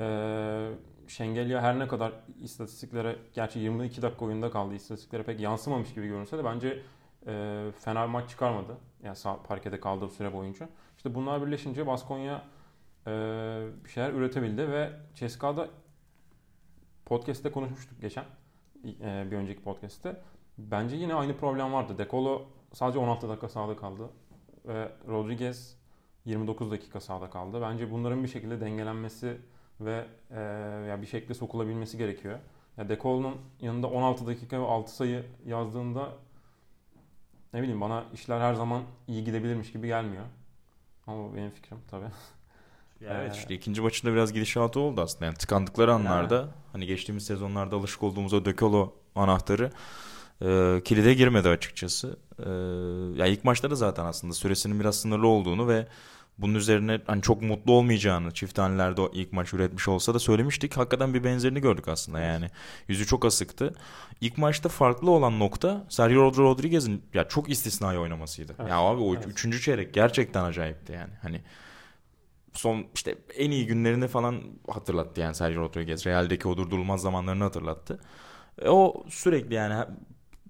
[0.00, 0.70] ee,
[1.08, 6.38] Şengelya her ne kadar istatistiklere gerçi 22 dakika oyunda kaldı istatistiklere pek yansımamış gibi görünse
[6.38, 6.82] de bence
[7.26, 8.76] e, fena bir maç çıkarmadı.
[9.02, 10.68] Yani sağ parkede kaldığı süre boyunca.
[10.96, 12.42] İşte bunlar birleşince Baskonya
[13.06, 13.10] e,
[13.84, 15.68] bir şeyler üretebildi ve CSKA'da
[17.04, 18.24] podcast'te konuşmuştuk geçen
[19.00, 20.22] e, bir önceki podcast'te.
[20.58, 21.98] Bence yine aynı problem vardı.
[21.98, 24.10] Dekolo sadece 16 dakika sahada kaldı
[24.64, 25.76] ve Rodriguez
[26.24, 27.62] 29 dakika sahada kaldı.
[27.62, 29.38] Bence bunların bir şekilde dengelenmesi
[29.80, 30.40] ve e,
[30.88, 32.38] ya bir şekilde sokulabilmesi gerekiyor.
[32.76, 36.12] Ya Dekolo'nun yanında 16 dakika ve 6 sayı yazdığında
[37.56, 40.24] ne bileyim bana işler her zaman iyi gidebilirmiş gibi gelmiyor.
[41.06, 42.04] Ama bu benim fikrim tabii.
[43.08, 45.24] Evet işte ikinci maçında biraz gidişatı oldu aslında.
[45.24, 46.48] Yani tıkandıkları anlarda Yani.
[46.72, 49.70] hani geçtiğimiz sezonlarda alışık olduğumuz o Dökolo anahtarı
[50.42, 52.16] e, kilide girmedi açıkçası.
[52.38, 52.50] E,
[53.20, 55.86] ya ilk maçta da zaten aslında süresinin biraz sınırlı olduğunu ve
[56.38, 60.76] bunun üzerine hani çok mutlu olmayacağını çift hanelerde o ilk maç üretmiş olsa da söylemiştik.
[60.76, 62.50] Hakikaten bir benzerini gördük aslında yani.
[62.88, 63.74] Yüzü çok asıktı.
[64.20, 68.54] İlk maçta farklı olan nokta Sergio Rodriguez'in ya çok istisnai oynamasıydı.
[68.58, 68.70] Evet.
[68.70, 69.26] Ya abi o Evet.
[69.28, 71.12] üçüncü çeyrek gerçekten acayipti yani.
[71.22, 71.40] Hani
[72.52, 76.06] son işte en iyi günlerini falan hatırlattı yani Sergio Rodriguez.
[76.06, 78.00] Real'deki o durdurulmaz zamanlarını hatırlattı.
[78.62, 79.84] E, o sürekli yani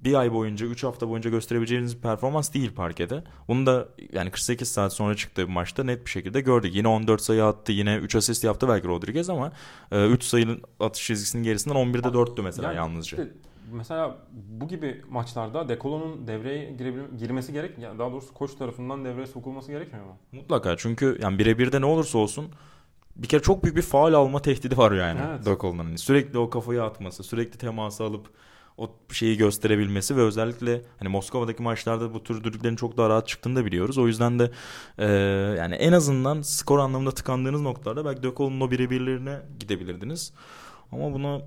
[0.07, 3.25] bir ay boyunca, 3 hafta boyunca gösterebileceğiniz bir performans değil parkede.
[3.49, 6.75] Bunu da yani 48 saat sonra çıktığı bir maçta net bir şekilde gördük.
[6.75, 9.53] Yine 14 sayı attı, yine 3 asist yaptı belki Rodriguez ama
[9.93, 13.17] 3 sayının atış çizgisinin gerisinden 11'de 4'tü mesela Yani yalnızca.
[13.19, 13.33] işte
[13.73, 16.77] mesela bu gibi maçlarda Dekolo'nun devreye
[17.19, 20.17] girmesi gerek, ya daha doğrusu koç tarafından devreye sokulması gerekmiyor mu?
[20.33, 22.47] Mutlaka çünkü yani birebir de ne olursa olsun
[23.17, 25.47] bir kere çok büyük bir faal alma tehdidi var yani Evet.
[25.47, 25.79] Dökol'un.
[25.79, 28.31] Hani sürekli o kafayı atması, sürekli teması alıp
[28.79, 33.57] o şeyi gösterebilmesi ve özellikle hani Moskova'daki maçlarda bu tür düdüklerin çok daha rahat çıktığını
[33.57, 33.99] da biliyoruz.
[33.99, 34.51] O yüzden de
[34.99, 35.07] e,
[35.59, 40.33] yani en azından skor anlamında tıkandığınız noktalarda belki Dökol'un o birebirlerine gidebilirdiniz.
[40.93, 41.43] Ama bunu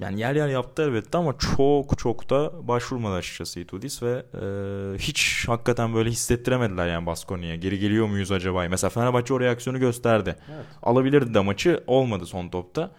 [0.00, 5.48] yani yer yer yaptı elbette ama çok çok da başvurmadı açıkçası Itudis ve e, hiç
[5.48, 7.56] hakikaten böyle hissettiremediler yani Baskonya'ya.
[7.56, 8.68] Geri geliyor muyuz acaba?
[8.68, 10.36] Mesela Fenerbahçe o reaksiyonu gösterdi.
[10.54, 10.66] Evet.
[10.82, 12.90] Alabilirdi de maçı olmadı son topta.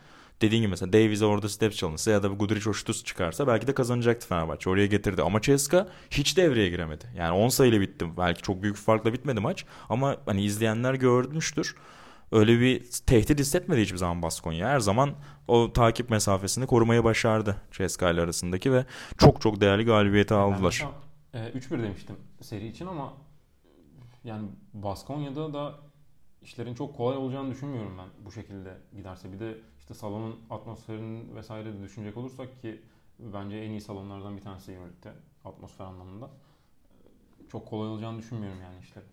[0.43, 3.67] Dediğin gibi mesela Davies'e orada step çalınsa ya da bir Guduric o şutu çıkarsa belki
[3.67, 4.69] de kazanacaktı Fenerbahçe.
[4.69, 5.21] Oraya getirdi.
[5.21, 7.05] Ama Ceska hiç devreye giremedi.
[7.17, 8.05] Yani 10 sayıyla bitti.
[8.17, 9.65] Belki çok büyük bir farkla bitmedi maç.
[9.89, 11.75] Ama hani izleyenler görmüştür.
[12.31, 14.67] Öyle bir tehdit hissetmedi hiçbir zaman Baskonya.
[14.69, 15.11] Her zaman
[15.47, 18.85] o takip mesafesini korumaya başardı Ceska ile arasındaki ve
[19.17, 20.85] çok çok değerli galibiyeti Ben aldılar.
[21.33, 23.13] mesela, e, 3-1 demiştim seri için ama
[24.23, 25.75] yani Baskonya'da da
[26.41, 29.33] işlerin çok kolay olacağını düşünmüyorum ben bu şekilde giderse.
[29.33, 32.81] Bir de işte salonun atmosferini vesaire de düşünecek olursak ki
[33.19, 35.13] bence en iyi salonlardan bir tanesi Euroleague'de
[35.45, 36.29] atmosfer anlamında.
[37.51, 39.07] Çok kolay olacağını düşünmüyorum yani işlerin.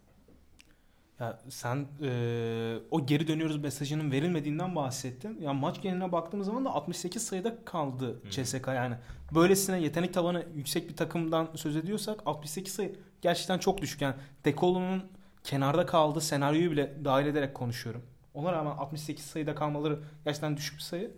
[1.21, 5.41] Ya sen e, o geri dönüyoruz mesajının verilmediğinden bahsettin.
[5.41, 8.95] Ya maç geneline baktığımız zaman da 68 sayıda kaldı CSK yani.
[9.35, 14.01] Böylesine yetenek tavanı yüksek bir takımdan söz ediyorsak 68 sayı gerçekten çok düşük.
[14.01, 15.05] Yani Dekolo'nun
[15.45, 18.03] kenarda kaldığı senaryoyu bile dahil ederek konuşuyorum.
[18.35, 21.11] Ona rağmen 68 sayıda kalmaları gerçekten düşük bir sayı.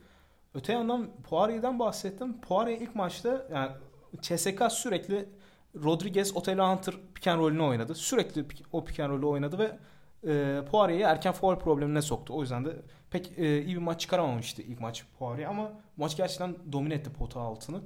[0.54, 2.40] Öte yandan Poirier'den bahsettim.
[2.40, 3.70] Poirier ilk maçta yani
[4.20, 5.28] CSK sürekli
[5.84, 7.94] Rodriguez, Otelo Hunter pick and roll'ünü oynadı.
[7.94, 9.78] Sürekli o pick and roll'ü oynadı ve
[10.32, 12.34] e, Poirier'i erken foul problemine soktu.
[12.36, 12.76] O yüzden de
[13.10, 17.40] pek e, iyi bir maç çıkaramamıştı ilk maç Poirier ama maç gerçekten domine etti pota
[17.40, 17.80] altını.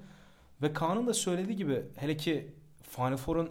[0.62, 3.50] Ve Kaan'ın da söylediği gibi hele ki Final Four'un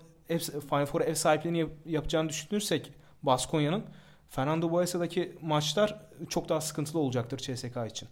[0.70, 3.84] Final Four'a ev sahipliğini yap- yapacağını düşünürsek Baskonya'nın
[4.30, 8.10] Fernando Boyasa'daki maçlar çok daha sıkıntılı olacaktır CSK için.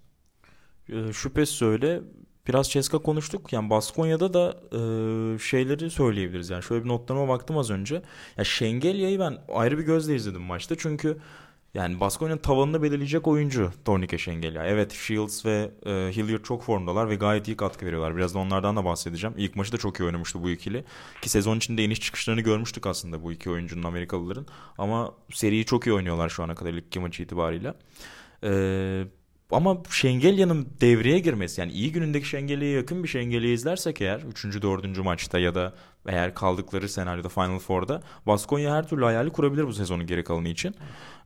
[0.90, 2.02] E, şüphesiz öyle.
[2.48, 3.54] Biraz Ceska konuştuk.
[3.54, 4.80] Yani Baskonya'da da e,
[5.40, 6.50] şeyleri söyleyebiliriz.
[6.50, 8.02] Yani şöyle bir notlarıma baktım az önce.
[8.38, 10.76] Ya Şengelya'yı ben ayrı bir gözle izledim maçta.
[10.78, 11.18] Çünkü
[11.74, 14.66] Yani Baskonya'nın tavanını belirleyecek oyuncu Tornike Şengelya.
[14.66, 18.18] Evet Shields ve e, Hilliard çok formdalar ve gayet iyi katkı veriyorlar.
[18.18, 19.36] Biraz da onlardan da bahsedeceğim.
[19.38, 20.84] İlk maçı da çok iyi oynamıştı bu ikili.
[21.22, 24.48] Ki sezon içinde iniş çıkışlarını görmüştük aslında bu iki oyuncunun Amerikalıların.
[24.78, 27.74] Ama seriyi çok iyi oynuyorlar şu ana kadar ilk iki maçı itibariyle.
[28.44, 29.08] Eee
[29.52, 34.62] ama Şengelya'nın devreye girmesi yani iyi günündeki Şengelya'ya yakın bir Şengelya izlersek eğer 3.
[34.62, 34.98] 4.
[34.98, 35.74] maçta ya da
[36.08, 40.76] eğer kaldıkları senaryoda Final Four'da Baskonya her türlü hayali kurabilir bu sezonun geri kalanı için.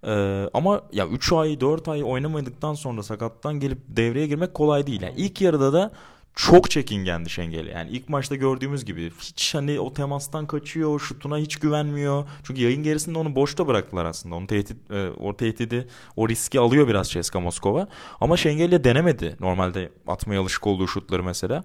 [0.03, 5.01] Ee, ama ya 3 ay 4 ay oynamadıktan sonra sakattan gelip devreye girmek kolay değil.
[5.01, 5.91] Yani ilk yarıda da
[6.37, 7.69] çok çekingendi Şengeli.
[7.69, 12.25] Yani ilk maçta gördüğümüz gibi hiç hani o temastan kaçıyor, şutuna hiç güvenmiyor.
[12.43, 14.35] Çünkü yayın gerisinde onu boşta bıraktılar aslında.
[14.35, 17.87] Onu tehdit, e, o tehdidi, o riski alıyor biraz Ceska Moskova.
[18.21, 19.35] Ama Şengeli denemedi.
[19.39, 21.63] Normalde atmaya alışık olduğu şutları mesela.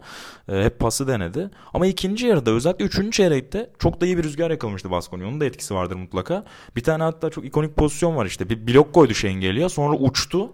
[0.49, 1.51] E, hep pası denedi.
[1.75, 5.29] Ama ikinci yarıda özellikle üçüncü çeyrekte çok da iyi bir rüzgar yakalamıştı Baskonya.
[5.29, 6.45] Onun da etkisi vardır mutlaka.
[6.77, 8.51] Bir tane hatta çok ikonik pozisyon var işte.
[8.51, 10.53] Bir blok koydu Şengeli'ye sonra uçtu.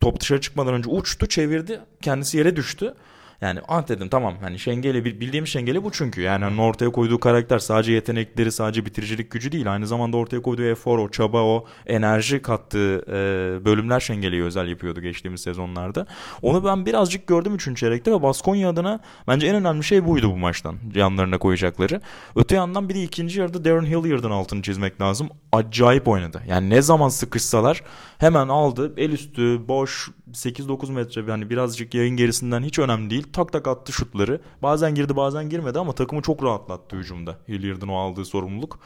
[0.00, 1.80] Top dışarı çıkmadan önce uçtu, çevirdi.
[2.02, 2.94] Kendisi yere düştü.
[3.40, 6.20] Yani ah dedim tamam hani Şengeli bildiğim Şengeli bu çünkü.
[6.20, 9.72] Yani hani ortaya koyduğu karakter sadece yetenekleri sadece bitiricilik gücü değil.
[9.72, 15.00] Aynı zamanda ortaya koyduğu efor, o çaba, o enerji kattığı e, bölümler Şengeli'yi özel yapıyordu
[15.00, 16.06] geçtiğimiz sezonlarda.
[16.42, 17.76] Onu ben birazcık gördüm 3.
[17.76, 20.76] çeyrekte ve Baskonya adına bence en önemli şey buydu bu maçtan.
[20.94, 22.00] Yanlarına koyacakları.
[22.36, 25.28] Öte yandan bir de ikinci yarıda Darren Hilliard'ın altını çizmek lazım.
[25.52, 26.42] Acayip oynadı.
[26.48, 27.82] Yani ne zaman sıkışsalar
[28.18, 28.94] hemen aldı.
[28.96, 33.26] El üstü, boş, 8-9 metre yani birazcık yayın gerisinden hiç önemli değil.
[33.32, 34.40] Tak tak attı şutları.
[34.62, 37.36] Bazen girdi bazen girmedi ama takımı çok rahatlattı hücumda.
[37.48, 38.78] Hilliard'ın o aldığı sorumluluk.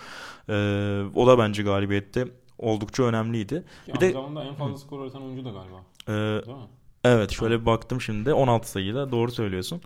[0.49, 0.53] Ee,
[1.15, 3.65] o da bence galibiyette oldukça önemliydi.
[3.87, 5.77] Ki bir de zamanda en fazla skor üreten oyuncu da galiba.
[6.09, 6.13] E,
[6.47, 6.63] Değil mi?
[7.05, 9.81] Evet şöyle bir baktım şimdi 16 sayıyla doğru söylüyorsun.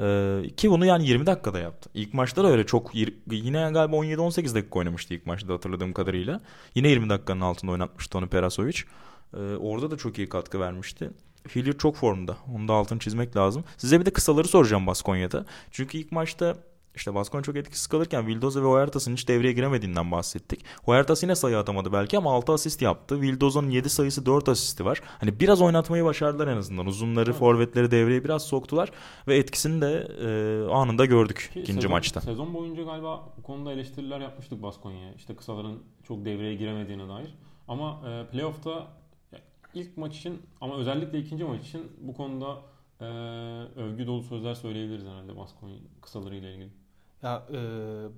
[0.00, 1.90] Ee, ki bunu yani 20 dakikada yaptı.
[1.94, 2.94] İlk maçta da öyle çok
[3.30, 6.40] yine galiba 17-18 dakika oynamıştı ilk maçta hatırladığım kadarıyla.
[6.74, 8.78] Yine 20 dakikanın altında oynatmıştı onu Perasovic.
[9.34, 11.10] Ee, orada da çok iyi katkı vermişti.
[11.54, 12.36] Hilliard çok formda.
[12.54, 13.64] Onu da altını çizmek lazım.
[13.76, 15.44] Size bir de kısaları soracağım Baskonya'da.
[15.70, 16.56] Çünkü ilk maçta
[16.94, 20.64] işte Baskonya çok etkisiz kalırken Vildoza ve Huertas'ın hiç devreye giremediğinden bahsettik.
[20.82, 23.20] Huertas yine sayı atamadı belki ama 6 asist yaptı.
[23.20, 25.00] Vildoza'nın 7 sayısı 4 asisti var.
[25.04, 26.86] Hani biraz oynatmayı başardılar en azından.
[26.86, 28.92] Uzunları, forvetleri devreye biraz soktular
[29.28, 32.20] ve etkisini de e, anında gördük Ki ikinci sezon, maçta.
[32.20, 35.14] Sezon boyunca galiba bu konuda eleştiriler yapmıştık Baskonya'ya.
[35.14, 37.34] İşte kısaların çok devreye giremediğine dair.
[37.68, 38.86] Ama e, playoff'ta
[39.74, 42.58] ilk maç için ama özellikle ikinci maç için bu konuda
[43.00, 43.04] e,
[43.80, 46.70] övgü dolu sözler söyleyebiliriz herhalde Baskonya kısalarıyla ilgili.
[47.22, 47.58] Ya e,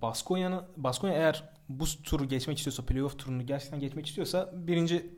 [0.03, 5.11] Baskonya'nın Baskonya eğer bu turu geçmek istiyorsa, playoff turunu gerçekten geçmek istiyorsa birinci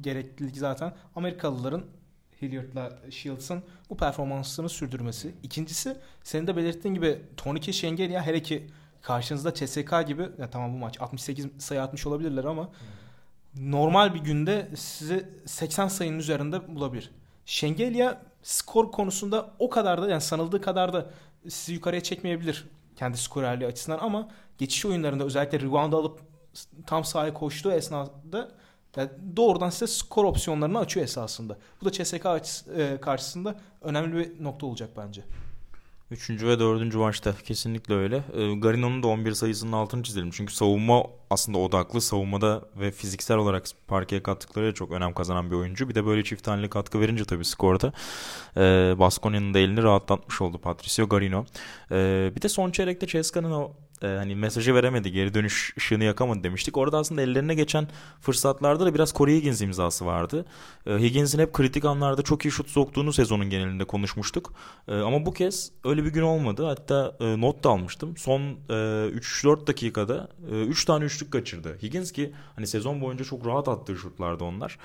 [0.00, 1.84] gereklilik zaten Amerikalıların
[2.42, 5.34] Hilliard'la Shields'ın bu performansını sürdürmesi.
[5.42, 8.66] İkincisi senin de belirttiğin gibi Tony Şengel ya hele ki
[9.02, 12.70] karşınızda CSK gibi ya tamam bu maç 68 sayı atmış olabilirler ama
[13.58, 17.10] normal bir günde sizi 80 sayının üzerinde bulabilir.
[17.46, 21.10] Şengelya skor konusunda o kadar da yani sanıldığı kadar da
[21.48, 22.66] sizi yukarıya çekmeyebilir
[23.00, 26.20] kendi skorerliği açısından ama geçiş oyunlarında özellikle rebound alıp
[26.86, 28.48] tam sahaya koştuğu esnada
[28.96, 31.58] yani doğrudan size skor opsiyonlarını açıyor esasında.
[31.80, 32.26] Bu da CSK
[32.76, 35.22] e, karşısında önemli bir nokta olacak bence.
[36.10, 38.16] Üçüncü ve dördüncü maçta kesinlikle öyle.
[38.16, 40.30] E, Garino'nun da 11 sayısının altını çizelim.
[40.30, 42.00] Çünkü savunma aslında odaklı.
[42.00, 45.88] Savunmada ve fiziksel olarak parkeye kattıkları çok önem kazanan bir oyuncu.
[45.88, 47.92] Bir de böyle çift taneli katkı verince tabii skorda
[48.56, 48.60] e,
[48.98, 51.44] Baskonya'nın da elini rahatlatmış oldu Patricio Garino.
[51.90, 56.42] E, bir de son çeyrekte Ceska'nın o e, hani mesajı veremedi, geri dönüş ışığını yakamadı
[56.44, 56.76] demiştik.
[56.76, 57.88] Orada aslında ellerine geçen
[58.20, 60.44] fırsatlarda da biraz Corey Higgins imzası vardı.
[60.86, 64.52] E, Higgins'in hep kritik anlarda çok iyi şut soktuğunu sezonun genelinde konuşmuştuk.
[64.88, 66.64] E, ama bu kez öyle bir gün olmadı.
[66.66, 68.16] Hatta e, not da almıştım.
[68.16, 71.78] Son e, 3-4 dakikada e, 3 tane üçlük kaçırdı.
[71.82, 74.78] Higgins ki hani sezon boyunca çok rahat attığı şutlardı onlar.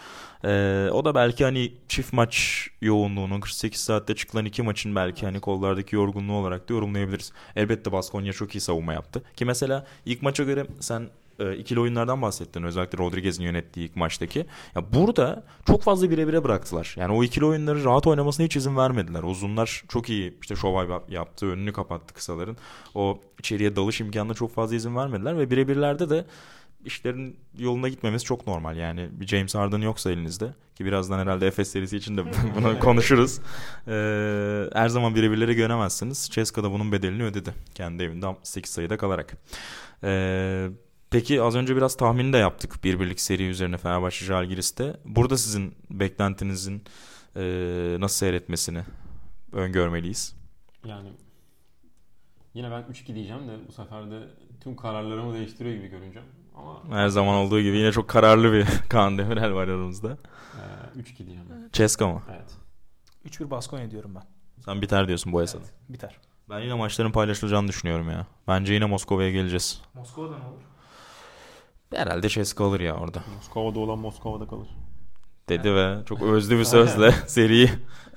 [0.44, 5.40] E, o da belki hani çift maç yoğunluğunun 48 saatte çıkılan iki maçın belki hani
[5.40, 7.32] kollardaki yorgunluğu olarak da yorumlayabiliriz.
[7.56, 9.05] Elbette Baskonya çok iyi savunma yaptı.
[9.36, 12.64] Ki mesela ilk maça göre sen e, ikili oyunlardan bahsettin.
[12.64, 14.46] Özellikle Rodriguez'in yönettiği ilk maçtaki.
[14.76, 16.96] Ya burada çok fazla birebire bıraktılar.
[16.98, 19.24] Yani o ikili oyunları rahat oynamasına hiç izin vermediler.
[19.24, 21.46] Uzunlar çok iyi işte şovay yaptı.
[21.46, 22.58] Önünü kapattı kısaların.
[22.96, 26.26] O içeriye dalış imkanına çok fazla izin vermediler ve birebirlerde de
[26.86, 28.78] işlerin yoluna gitmemiz çok normal.
[28.78, 32.24] Yani bir James Harden yoksa elinizde ki birazdan herhalde Efes serisi için de
[32.56, 33.40] bunu konuşuruz.
[33.88, 36.30] Ee, her zaman birebirleri göremezsiniz.
[36.32, 37.54] Ceska da bunun bedelini ödedi.
[37.76, 39.38] Kendi evinde 8 sayıda kalarak.
[40.04, 40.70] Ee,
[41.12, 44.98] peki az önce biraz tahmin de yaptık bir birlik seri üzerine Fenerbahçe Jalgiris'te.
[45.06, 46.84] Burada sizin beklentinizin
[47.36, 47.42] e,
[48.00, 48.84] nasıl seyretmesini
[49.52, 50.36] öngörmeliyiz?
[50.86, 51.10] Yani
[52.54, 54.20] yine ben 3-2 diyeceğim de bu sefer de
[54.62, 56.28] tüm kararlarımı değiştiriyor gibi görüneceğim.
[56.58, 60.18] Ama Her zaman olduğu gibi yine çok kararlı bir Kaan Demirel var aramızda.
[60.96, 61.44] e, 3-2 diyeceğim.
[61.50, 61.70] ben.
[61.74, 62.22] Ceska mı?
[62.36, 62.58] Evet.
[63.26, 64.24] 3-1 Baskonya diyorum ben.
[64.66, 65.64] Sen biter diyorsun bu hesabı.
[65.90, 66.18] Biter.
[66.50, 68.28] Ben yine maçların paylaşılacağını düşünüyorum ya.
[68.48, 69.82] Bence yine Moskova'ya geleceğiz.
[69.94, 70.62] Moskova'da ne olur?
[71.96, 73.24] Herhalde Ceska alır ya orada.
[73.36, 74.68] Moskova'da olan Moskova'da kalır.
[75.50, 77.70] Dedi ve çok özlü bir sözle seriyi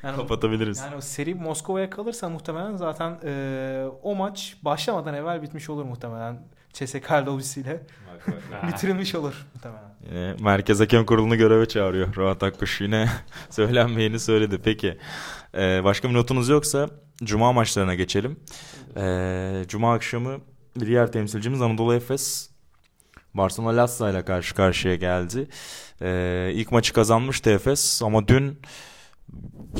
[0.03, 0.79] Yani, kapatabiliriz.
[0.79, 6.49] yani o seri Moskova'ya kalırsa muhtemelen zaten e, o maç başlamadan evvel bitmiş olur muhtemelen.
[6.73, 7.83] CSKA lobisiyle
[8.69, 9.89] bitirilmiş olur muhtemelen.
[10.11, 12.17] Yine Merkez Hakem Kurulu'nu göreve çağırıyor.
[12.17, 13.09] Rahat Akkuş yine
[13.51, 14.59] söylenmeyeni söyledi.
[14.65, 14.99] Peki
[15.55, 16.89] Ee, başka bir notunuz yoksa
[17.25, 18.41] Cuma maçlarına geçelim.
[18.97, 20.39] Ee, Cuma akşamı
[20.77, 22.51] bir diğer temsilcimiz Anadolu Efes
[23.35, 25.49] Barcelona Lassa ile karşı karşıya geldi.
[26.03, 28.59] Ee, ilk maçı kazanmıştı Efes ama dün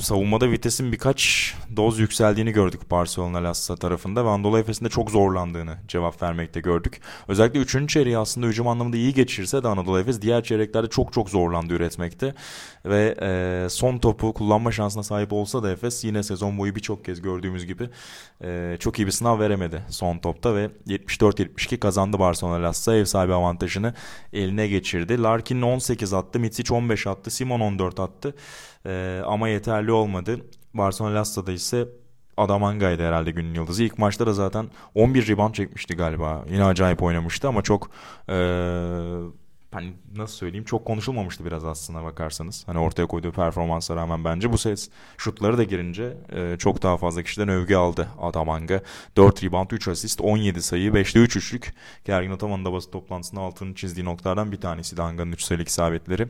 [0.01, 5.77] savunmada vitesin birkaç doz yükseldiğini gördük Barcelona Lassa tarafında ve Anadolu Efes'in de çok zorlandığını
[5.89, 7.01] cevap vermekte gördük.
[7.29, 7.89] Özellikle 3.
[7.89, 12.35] çeyreği aslında hücum anlamında iyi geçirse de Anadolu Efes diğer çeyreklerde çok çok zorlandı üretmekte.
[12.85, 17.23] Ve e, son topu kullanma şansına sahip olsa da Efes yine sezon boyu birçok kez
[17.23, 17.89] gördüğümüz gibi
[18.45, 23.35] e, çok iyi bir sınav veremedi son topta ve 74-72 kazandı Barcelona Lassa ev sahibi
[23.35, 23.95] avantajını
[24.33, 25.23] eline geçirdi.
[25.23, 28.35] Larkin 18 attı, Mitsic 15 attı, Simon 14 attı
[28.87, 30.41] E, ama yeterli olmadı.
[30.75, 31.89] Barcelona Lassa'da ise
[32.37, 33.83] Adamanga'ydı herhalde günün yıldızı.
[33.83, 36.45] İlk maçta da zaten 11 rebound çekmişti galiba.
[36.51, 37.91] Yine acayip oynamıştı ama çok
[38.29, 38.35] e,
[39.73, 42.63] hani nasıl söyleyeyim çok konuşulmamıştı biraz aslına bakarsanız.
[42.67, 47.23] Hani ortaya koyduğu performansa rağmen bence bu ses şutları da girince e, çok daha fazla
[47.23, 48.83] kişiden övgü aldı Adamanga.
[49.17, 51.75] 4 rebound, 3 asist, 17 sayı, 5'te 3 üçlük.
[52.05, 56.23] Gergin Ataman'ın da basın toplantısında altını çizdiği noktalardan bir tanesi de Anga'nın 3 sayılık isabetleri.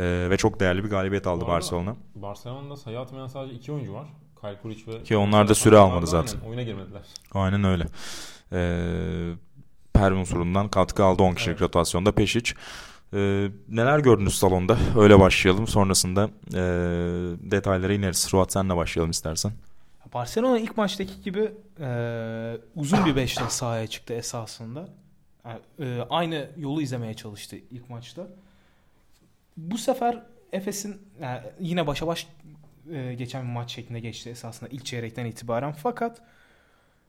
[0.00, 1.96] E, ve çok değerli bir galibiyet aldı Barcelona.
[2.14, 4.06] Barcelona'da sayı atmayan sadece iki oyuncu var.
[4.40, 5.02] Kyle Kuric ve...
[5.02, 6.38] Ki onlar da süre almadı zaten.
[6.38, 7.02] aynen oyuna girmediler.
[7.32, 7.86] Aynen öyle.
[8.52, 9.32] Ee,
[10.00, 11.62] per unsurundan katkı aldı 10 kişilik Evet.
[11.62, 12.52] rotasyonda Peşic.
[13.14, 14.76] Ee, neler gördünüz salonda?
[14.98, 15.66] Öyle başlayalım.
[15.66, 16.62] Sonrasında e,
[17.50, 18.28] detaylara ineriz.
[18.32, 19.52] Ruat senle başlayalım istersen.
[20.14, 21.88] Barcelona ilk maçtaki gibi e,
[22.76, 24.88] uzun bir beşle sahaya çıktı esasında.
[25.44, 28.26] Yani, e, aynı yolu izlemeye çalıştı ilk maçta.
[29.56, 32.26] Bu sefer Efes'in yani yine başa baş
[32.92, 35.72] e, geçen bir maç şeklinde geçti esasında ilk çeyrekten itibaren.
[35.72, 36.22] Fakat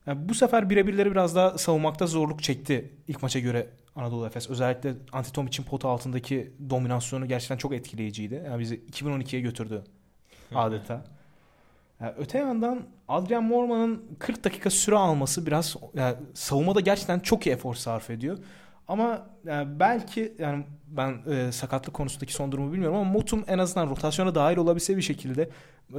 [0.06, 4.50] yani bu sefer birebirleri biraz daha savunmakta zorluk çekti ilk maça göre Anadolu Efes.
[4.50, 8.44] Özellikle Antetomich'in potu altındaki dominasyonu gerçekten çok etkileyiciydi.
[8.46, 9.84] Yani bizi 2012'ye götürdü
[10.56, 11.04] adeta.
[12.00, 17.50] Yani öte yandan Adrian Morman'ın 40 dakika süre alması biraz yani savunmada gerçekten çok iyi
[17.50, 18.38] efor sarf ediyor.
[18.88, 23.90] Ama yani belki yani ben e, sakatlık konusundaki son durumu bilmiyorum ama Motum en azından
[23.90, 25.50] rotasyona dahil olabilse bir şekilde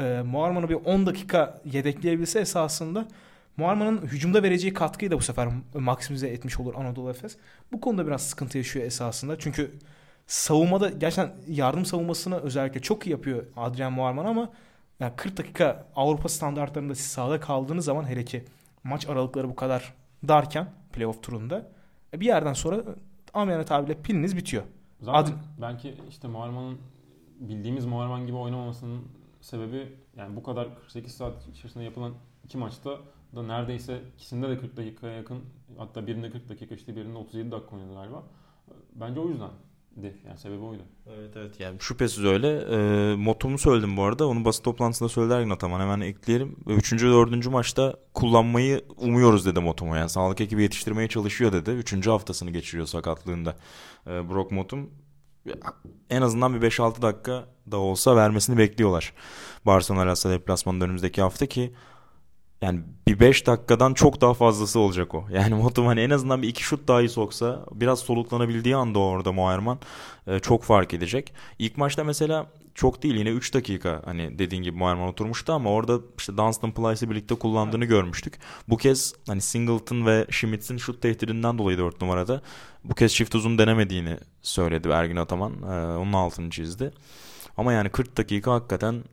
[0.00, 3.08] e, Muarman'ı bir 10 dakika yedekleyebilse esasında
[3.56, 7.36] Muarman'ın hücumda vereceği katkıyı da bu sefer maksimize etmiş olur Anadolu Efes.
[7.72, 9.38] Bu konuda biraz sıkıntı yaşıyor esasında.
[9.38, 9.78] Çünkü
[10.26, 14.52] savunmada gerçekten yardım savunmasını özellikle çok iyi yapıyor Adrian Muarman ama
[15.00, 18.44] yani 40 dakika Avrupa standartlarında siz sahada kaldığınız zaman hele ki
[18.84, 19.94] maç aralıkları bu kadar
[20.28, 21.70] darken playoff turunda
[22.14, 22.82] e, bir yerden sonra
[23.34, 24.62] amiyane tabirle piliniz bitiyor.
[25.00, 26.78] Zaten Ad- belki işte Muharman'ın
[27.40, 29.02] bildiğimiz Muharman gibi oynamamasının
[29.40, 32.12] sebebi yani bu kadar 48 saat içerisinde yapılan
[32.44, 32.98] iki maçta
[33.36, 35.38] da neredeyse ikisinde de 40 dakikaya yakın
[35.78, 38.22] hatta birinde 40 dakika işte birinde 37 dakika oynadı galiba.
[38.94, 39.50] Bence o yüzden
[40.26, 40.82] yani sebebi oydu.
[41.06, 42.48] Evet evet yani şüphesiz öyle.
[42.58, 44.28] E, motomu söyledim bu arada.
[44.28, 45.80] Onu basın toplantısında söyledi Ergin Ataman.
[45.80, 46.56] Hemen ekleyelim.
[46.66, 49.96] Ve Üçüncü, dördüncü maçta kullanmayı umuyoruz dedi Motomu.
[49.96, 51.70] Yani sağlık ekibi yetiştirmeye çalışıyor dedi.
[51.70, 53.56] Üçüncü haftasını geçiriyor sakatlığında.
[54.06, 54.90] E, Brock Motum
[56.10, 59.12] en azından bir 5-6 dakika da olsa vermesini bekliyorlar.
[59.66, 61.72] Barcelona Lassa deplasmanının önümüzdeki hafta ki
[62.62, 65.24] yani bir 5 dakikadan çok daha fazlası olacak o.
[65.32, 69.78] Yani Motum hani en azından bir iki şut dahi soksa biraz soluklanabildiği anda orada Moerman
[70.26, 71.34] e, çok fark edecek.
[71.58, 76.00] İlk maçta mesela çok değil yine 3 dakika hani dediğin gibi Moerman oturmuştu ama orada
[76.18, 78.38] işte Dunstan Plyce'ı birlikte kullandığını görmüştük.
[78.68, 82.42] Bu kez hani Singleton ve Schmitz'in şut tehdidinden dolayı 4 numarada
[82.84, 85.52] bu kez çift uzun denemediğini söyledi Ergin Ataman.
[85.52, 86.92] E, onun altını çizdi.
[87.56, 89.04] Ama yani 40 dakika hakikaten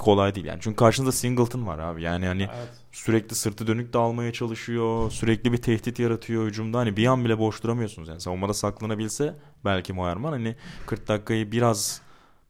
[0.00, 0.58] kolay değil yani.
[0.62, 2.02] Çünkü karşınızda Singleton var abi.
[2.02, 2.68] Yani hani Evet.
[2.92, 5.10] sürekli sırtı dönük dağılmaya çalışıyor.
[5.10, 6.78] Sürekli bir tehdit yaratıyor hücumda.
[6.78, 8.08] Hani bir an bile boş duramıyorsunuz.
[8.08, 12.00] Yani savunmada saklanabilse belki Moerman hani 40 dakikayı biraz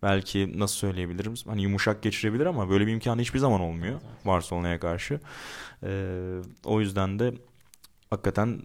[0.02, 1.34] belki nasıl söyleyebilirim?
[1.46, 4.00] Hani yumuşak geçirebilir ama böyle bir imkanı hiçbir zaman olmuyor.
[4.26, 5.20] Barcelona'ya karşı.
[5.82, 7.34] Ee, o yüzden de
[8.10, 8.62] hakikaten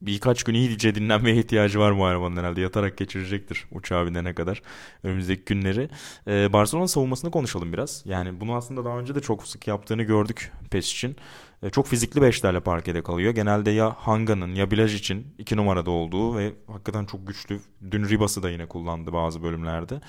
[0.00, 2.60] birkaç gün iyice dinlenmeye ihtiyacı var Muharrem'in herhalde.
[2.60, 4.62] Yatarak geçirecektir uçağa binene kadar
[5.02, 5.88] önümüzdeki günleri.
[6.28, 8.02] Ee, Barcelona savunmasını konuşalım biraz.
[8.06, 11.16] Yani bunu aslında daha önce de çok sık yaptığını gördük PES için.
[11.62, 13.34] Ee, çok fizikli beşlerle parkede kalıyor.
[13.34, 17.60] Genelde ya Hanga'nın ya Bilaj için iki numarada olduğu ve hakikaten çok güçlü.
[17.90, 20.00] Dün Ribas'ı da yine kullandı bazı bölümlerde.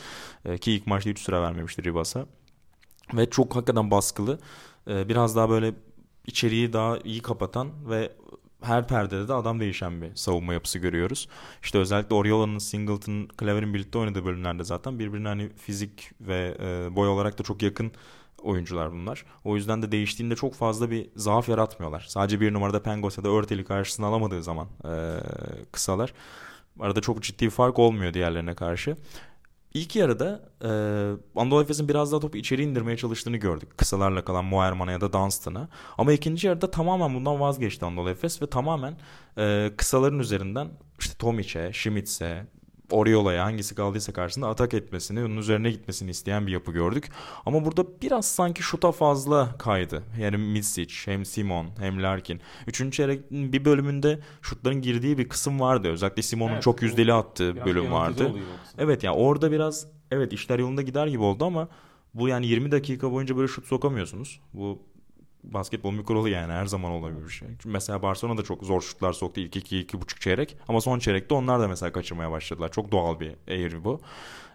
[0.46, 2.26] Ee, ki ilk maçta hiç süre vermemişti Ribas'a.
[3.14, 4.40] Ve çok hakikaten baskılı.
[4.88, 5.74] Ee, biraz daha böyle
[6.26, 8.12] içeriği daha iyi kapatan ve
[8.62, 11.28] her perdede de adam değişen bir savunma yapısı görüyoruz.
[11.64, 17.08] İşte özellikle Oriola'nın, Singleton, Clever'in birlikte oynadığı bölümlerde zaten birbirine hani fizik ve e, boy
[17.08, 17.92] olarak da çok yakın
[18.42, 19.26] oyuncular bunlar.
[19.44, 22.06] O yüzden de değiştiğinde çok fazla bir zaaf yaratmıyorlar.
[22.10, 24.92] Sadece bir numarada Pengos ya da Örteli karşısına alamadığı zaman e,
[25.72, 26.14] kısalar.
[26.80, 28.98] Arada çok ciddi bir fark olmuyor diğerlerine karşı.
[29.78, 30.70] İlk yarıda e,
[31.40, 33.78] Anadolu Efes'in biraz daha topu içeri indirmeye çalıştığını gördük.
[33.78, 35.70] Kısalarla kalan Moerman'a ya da Dunstan'a.
[35.98, 38.98] Ama ikinci yarıda tamamen bundan vazgeçti Anadolu Efes ve tamamen
[39.38, 40.68] e, kısaların üzerinden
[41.00, 42.48] işte Tomic'e, Schmitz'e,
[42.92, 47.10] Oriola'ya hangisi kaldıysa karşısında atak etmesini, onun üzerine gitmesini isteyen bir yapı gördük.
[47.46, 50.04] Ama burada biraz sanki şuta fazla kaydı.
[50.20, 52.42] Yani Misic, hem Simon, hem Larkin.
[52.68, 55.88] Üçüncü çeyreğin bir bölümünde şutların girdiği bir kısım vardı.
[55.88, 58.32] Özellikle Simon'un evet, çok yüzdeli attığı bölüm vardı.
[58.78, 61.68] Evet yani orada biraz evet işler yolunda gider gibi oldu ama
[62.14, 64.40] bu yani 20 dakika boyunca böyle şut sokamıyorsunuz.
[64.54, 64.82] Bu
[65.44, 67.48] basketbol bir kuralı yani her zaman olabilir bir şey.
[67.48, 70.58] Çünkü mesela Barcelona da çok zor şutlar soktu ilk iki, iki buçuk çeyrek.
[70.68, 72.72] Ama son çeyrekte onlar da mesela kaçırmaya başladılar.
[72.72, 74.02] Çok doğal bir eğri bu.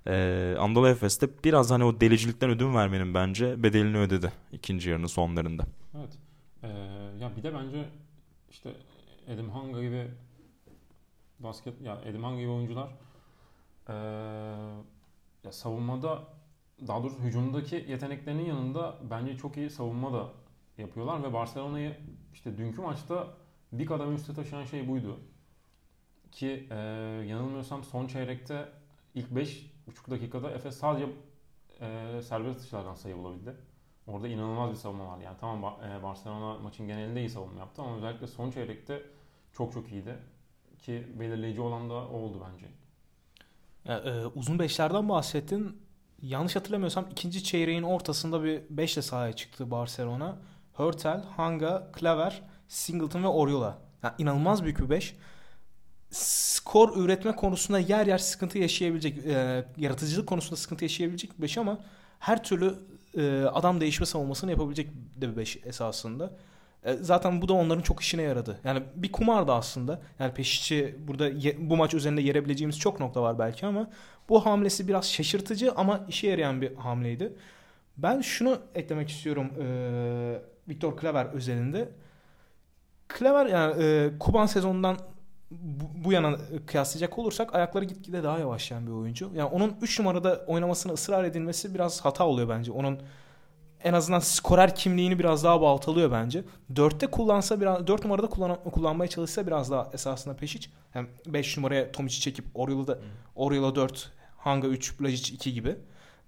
[0.06, 5.64] Ee, Anadolu Efes'te biraz hani o delicilikten ödün vermenin bence bedelini ödedi ikinci yarının sonlarında.
[5.98, 6.18] Evet.
[6.62, 6.68] Ee,
[7.20, 7.88] ya bir de bence
[8.50, 8.70] işte
[9.26, 10.08] Edim Hanga gibi
[11.38, 12.88] basket ya Edim Hanga gibi oyuncular
[13.88, 13.92] ee,
[15.44, 16.22] ya savunmada
[16.86, 20.28] daha doğrusu hücumdaki yeteneklerinin yanında bence çok iyi savunma da
[20.78, 21.96] yapıyorlar ve Barcelona'yı
[22.32, 23.28] işte dünkü maçta
[23.72, 25.20] bir kademe üste taşıyan şey buydu.
[26.32, 26.74] Ki e,
[27.28, 28.68] yanılmıyorsam son çeyrekte
[29.14, 31.06] ilk 5,5 dakikada Efes sadece
[31.80, 33.54] e, serbest atışlardan sayı bulabildi.
[34.06, 35.18] Orada inanılmaz bir savunma var.
[35.18, 39.02] Yani tamam e, Barcelona maçın genelinde iyi savunma yaptı ama özellikle son çeyrekte
[39.52, 40.18] çok çok iyiydi.
[40.78, 42.66] Ki belirleyici olan da oldu bence.
[43.84, 45.82] Ya, e, uzun beşlerden bahsettin.
[46.22, 50.38] Yanlış hatırlamıyorsam ikinci çeyreğin ortasında bir beşle sahaya çıktı Barcelona.
[50.74, 53.78] Hurtel, Hanga, Klaver, Singleton ve Oriola.
[54.02, 55.16] Yani inanılmaz büyük bir 5.
[56.10, 61.78] Skor üretme konusunda yer yer sıkıntı yaşayabilecek, e, yaratıcılık konusunda sıkıntı yaşayabilecek bir 5 ama
[62.18, 62.74] her türlü
[63.16, 66.30] e, adam değişme savunmasını yapabilecek de bir 5 esasında.
[66.84, 68.60] E, zaten bu da onların çok işine yaradı.
[68.64, 70.02] Yani bir kumardı aslında.
[70.18, 73.90] Yani Peşiç'i burada ye, bu maç üzerinde yerebileceğimiz çok nokta var belki ama
[74.28, 77.32] bu hamlesi biraz şaşırtıcı ama işe yarayan bir hamleydi.
[77.96, 79.50] Ben şunu eklemek istiyorum.
[79.62, 81.88] E, Victor Claver özelinde.
[83.18, 84.98] Claver yani e, Kuban sezonundan
[85.50, 86.36] bu, bu yana
[86.66, 89.30] kıyaslayacak olursak ayakları gitgide daha yavaşlayan bir oyuncu.
[89.34, 92.72] Yani onun 3 numarada oynamasını ısrar edilmesi biraz hata oluyor bence.
[92.72, 92.98] Onun
[93.84, 96.44] en azından skorer kimliğini biraz daha baltalıyor bence.
[96.74, 100.70] 4'te kullansa biraz 4 numarada kullan, kullanmaya çalışsa biraz daha esasında peşiç.
[100.90, 102.98] Hem 5 numaraya Tomic'i çekip Oriola'da
[103.34, 105.76] Oriola 4, Hanga 3, Blažić 2 gibi.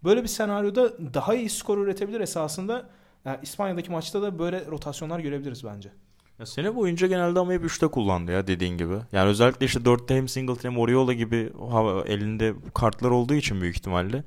[0.05, 2.89] Böyle bir senaryoda daha iyi skor üretebilir esasında.
[3.25, 5.93] Yani İspanya'daki maçta da böyle rotasyonlar görebiliriz bence.
[6.39, 8.95] Ya sene boyunca genelde ama hep 3'te kullandı ya dediğin gibi.
[9.13, 11.53] Yani özellikle işte 4'te hem Singleton hem Oriola gibi
[12.07, 14.25] elinde kartlar olduğu için büyük ihtimalle.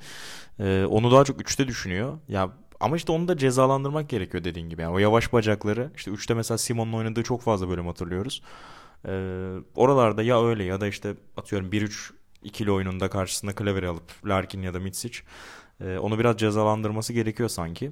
[0.60, 2.18] Ee, onu daha çok 3'te düşünüyor.
[2.28, 4.82] Ya ama işte onu da cezalandırmak gerekiyor dediğin gibi.
[4.82, 8.42] Yani o yavaş bacakları işte 3'te mesela Simon'un oynadığı çok fazla bölüm hatırlıyoruz.
[9.06, 12.12] Ee, oralarda ya öyle ya da işte atıyorum 1-3
[12.44, 15.20] ikili oyununda karşısında Klaver'i alıp Larkin ya da Mitsic.
[15.82, 17.92] Ee, onu biraz cezalandırması gerekiyor sanki.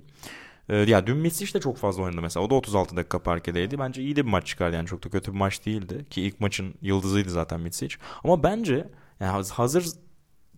[0.70, 2.45] Ee, ya dün Misic de çok fazla oynadı mesela.
[2.45, 3.80] O da 36 dakika parkedeydi.
[3.80, 4.88] Bence iyi de bir maç çıkardı yani.
[4.88, 6.05] Çok da kötü bir maç değildi.
[6.09, 7.95] Ki ilk maçın yıldızıydı zaten Misic.
[8.24, 8.89] Ama bence
[9.20, 9.86] yani hazır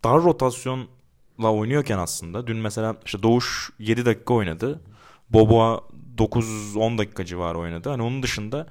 [0.04, 0.88] dar rotasyonla
[1.54, 4.82] oynuyorken aslında dün mesela işte Doğuş 7 dakika oynadı.
[5.30, 5.82] Boboa
[6.18, 7.90] 9-10 dakika civarı oynadı.
[7.90, 8.68] Hani onun dışında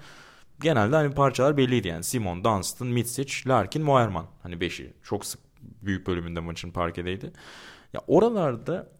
[0.60, 2.04] genelde hani parçalar belliydi yani.
[2.04, 4.26] Simon, Dunstan, Mitsic, Larkin, Moerman.
[4.42, 4.92] Hani beşi.
[5.02, 7.32] Çok sık büyük bölümünde maçın parkedeydi.
[7.92, 8.95] Ya oralarda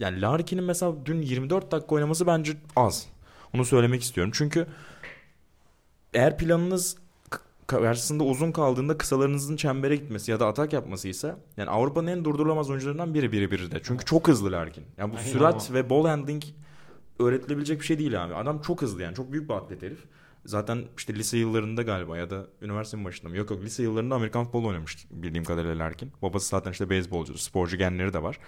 [0.00, 3.06] yani Larkin'in mesela dün 24 dakika oynaması bence az.
[3.54, 4.32] Onu söylemek istiyorum.
[4.34, 4.66] Çünkü
[6.14, 6.96] eğer planınız
[7.66, 13.14] karşısında uzun kaldığında kısalarınızın çembere gitmesi ya da atak yapmasıysa yani Avrupa'nın en durdurulamaz oyuncularından
[13.14, 13.80] biri biri biri de.
[13.82, 14.84] Çünkü çok hızlı Larkin.
[14.98, 15.78] Yani bu Aynen sürat ama.
[15.78, 16.42] ve ball handling
[17.18, 18.34] öğretilebilecek bir şey değil abi.
[18.34, 19.14] Adam çok hızlı yani.
[19.14, 19.98] Çok büyük bir atlet herif.
[20.44, 23.36] Zaten işte lise yıllarında galiba ya da üniversitenin başında mı?
[23.36, 26.12] Yok yok lise yıllarında Amerikan futbolu oynamış bildiğim kadarıyla Larkin.
[26.22, 28.38] Babası zaten işte beyzbolcu, sporcu genleri de var.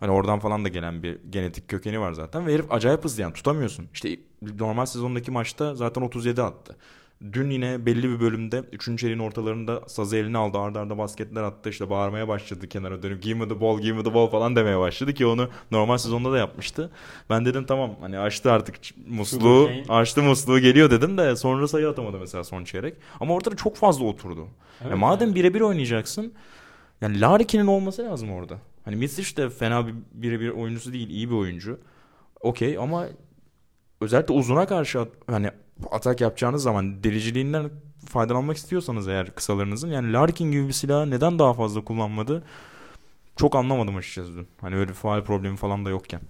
[0.00, 2.46] Hani oradan falan da gelen bir genetik kökeni var zaten.
[2.46, 3.88] Ve herif acayip hızlı yani tutamıyorsun.
[3.94, 4.16] İşte
[4.58, 6.76] normal sezondaki maçta zaten 37 attı.
[7.32, 9.00] Dün yine belli bir bölümde 3.
[9.00, 10.58] çeyreğin ortalarında sazı eline aldı.
[10.58, 11.70] Arda arda basketler attı.
[11.70, 14.78] işte bağırmaya başladı kenara dönüp give me the ball give me the ball falan demeye
[14.78, 16.90] başladı ki onu normal sezonda da yapmıştı.
[17.30, 18.76] Ben dedim tamam hani açtı artık
[19.08, 22.94] musluğu açtı musluğu geliyor dedim de sonra sayı atamadı mesela son çeyrek.
[23.20, 24.48] Ama ortada çok fazla oturdu.
[24.80, 25.34] Evet, ya madem yani.
[25.36, 26.32] birebir oynayacaksın
[27.00, 28.58] yani Larkin'in olması lazım orada.
[28.84, 31.80] Hani Mitsic de fena bir birebir oyuncusu değil iyi bir oyuncu.
[32.40, 33.06] Okey ama
[34.00, 35.50] özellikle uzuna karşı hani
[35.90, 37.70] atak yapacağınız zaman deliciliğinden
[38.08, 42.42] faydalanmak istiyorsanız eğer kısalarınızın yani Larkin gibi bir silahı neden daha fazla kullanmadı
[43.36, 44.48] çok anlamadım açıkçası dün.
[44.60, 46.20] Hani öyle bir faal problemi falan da yokken.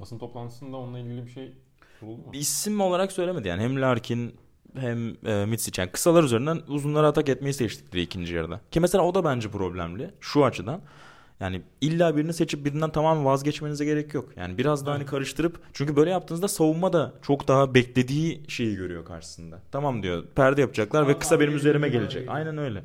[0.00, 1.52] Basın toplantısında onunla ilgili bir şey
[2.00, 2.30] soruldu mu?
[2.32, 4.34] İsim olarak söylemedi yani hem Larkin
[4.74, 8.60] hem e, Mitsic yani kısalar üzerinden uzunlara atak etmeyi seçtikleri ikinci yarıda.
[8.70, 10.80] Ki mesela o da bence problemli şu açıdan.
[11.40, 14.28] Yani illa birini seçip birinden tamamen vazgeçmenize gerek yok.
[14.36, 19.04] Yani biraz daha hani karıştırıp çünkü böyle yaptığınızda savunma da çok daha beklediği şeyi görüyor
[19.04, 19.58] karşısında.
[19.72, 22.28] Tamam diyor perde yapacaklar tamam, ve kısa benim üzerime gelecek.
[22.28, 22.82] Aynen öyle.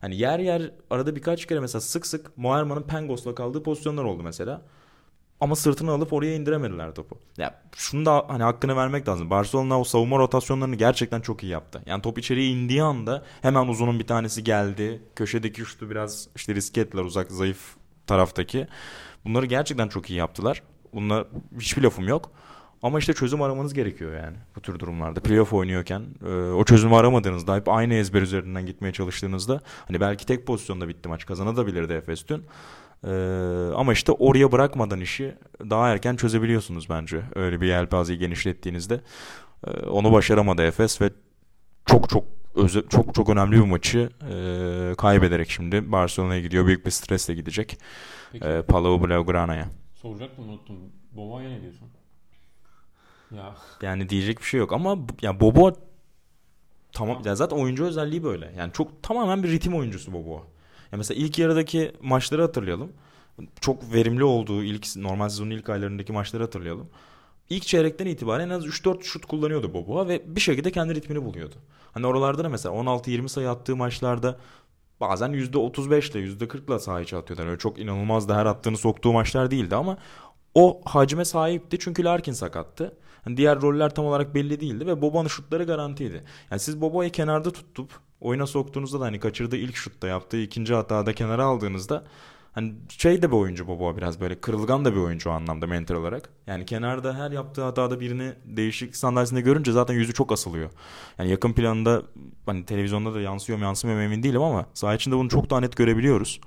[0.00, 4.62] Hani yer yer arada birkaç kere mesela sık sık Moerman'ın Pengos'la kaldığı pozisyonlar oldu mesela.
[5.40, 7.18] Ama sırtını alıp oraya indiremediler topu.
[7.38, 9.30] Ya şunu da hani hakkını vermek lazım.
[9.30, 11.82] Barcelona o savunma rotasyonlarını gerçekten çok iyi yaptı.
[11.86, 15.02] Yani top içeriye indiği anda hemen uzunun bir tanesi geldi.
[15.16, 17.76] Köşedeki şutu biraz işte risk ettiler uzak zayıf
[18.06, 18.66] taraftaki.
[19.24, 20.62] Bunları gerçekten çok iyi yaptılar.
[20.94, 21.26] Bunlar
[21.60, 22.30] hiçbir lafım yok.
[22.82, 25.20] Ama işte çözüm aramanız gerekiyor yani bu tür durumlarda.
[25.20, 30.46] Playoff oynuyorken e, o çözümü aramadığınızda hep aynı ezber üzerinden gitmeye çalıştığınızda hani belki tek
[30.46, 32.44] pozisyonda bitti maç kazanabilirdi Efes dün.
[33.06, 37.22] Ee, ama işte oraya bırakmadan işi daha erken çözebiliyorsunuz bence.
[37.34, 39.00] Öyle bir yelpazeyi genişlettiğinizde.
[39.66, 41.10] Ee, onu başaramadı Efes ve
[41.86, 46.66] çok çok öze, çok çok önemli bir maçı e, kaybederek şimdi Barcelona'ya gidiyor.
[46.66, 47.78] Büyük bir stresle gidecek.
[48.34, 49.68] E, Palau Blaugrana'ya.
[49.94, 50.76] Soracaktım unuttum.
[51.12, 51.88] Boboa'ya ne diyorsun?
[53.36, 53.54] Ya.
[53.82, 55.72] Yani diyecek bir şey yok ama ya Bobo
[56.92, 58.52] tamam ya zaten oyuncu özelliği böyle.
[58.58, 60.46] Yani çok tamamen bir ritim oyuncusu Bobo.
[60.92, 62.92] Ya mesela ilk yarıdaki maçları hatırlayalım.
[63.60, 66.88] Çok verimli olduğu ilk normal sezonun ilk aylarındaki maçları hatırlayalım.
[67.50, 71.54] İlk çeyrekten itibaren en az 3-4 şut kullanıyordu Boboa ve bir şekilde kendi ritmini buluyordu.
[71.92, 74.38] Hani oralarda da mesela 16-20 sayı attığı maçlarda
[75.00, 76.74] bazen %35 ile %40 ile
[77.16, 77.42] atıyordu.
[77.42, 79.98] Yani öyle çok inanılmaz da her attığını soktuğu maçlar değildi ama
[80.54, 82.96] o hacme sahipti çünkü Larkin sakattı.
[83.26, 86.24] Yani diğer roller tam olarak belli değildi ve Boba'nın şutları garantiydi.
[86.50, 91.12] Yani siz Boba'yı kenarda tutup oyuna soktuğunuzda da hani kaçırdığı ilk şutta yaptığı ikinci hatada
[91.12, 92.04] kenara aldığınızda
[92.52, 95.94] hani şey de bir oyuncu Bobo biraz böyle kırılgan da bir oyuncu o anlamda mental
[95.94, 96.28] olarak.
[96.46, 100.70] Yani kenarda her yaptığı hatada birini değişik sandalyesinde görünce zaten yüzü çok asılıyor.
[101.18, 102.02] Yani yakın planda
[102.46, 105.60] hani televizyonda da yansıyor mu yansımıyor mu emin değilim ama saha içinde bunu çok daha
[105.60, 106.40] net görebiliyoruz.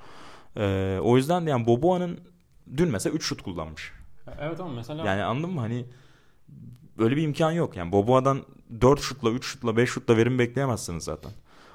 [0.57, 2.19] Ee, o yüzden yani Boboa'nın
[2.77, 3.91] dün mesela 3 şut kullanmış.
[4.41, 5.85] Evet ama mesela yani anladın mı hani
[6.99, 7.77] böyle bir imkan yok.
[7.77, 8.41] Yani Boboa'dan
[8.81, 11.31] 4 şutla 3 şutla 5 şutla verim bekleyemezsiniz zaten.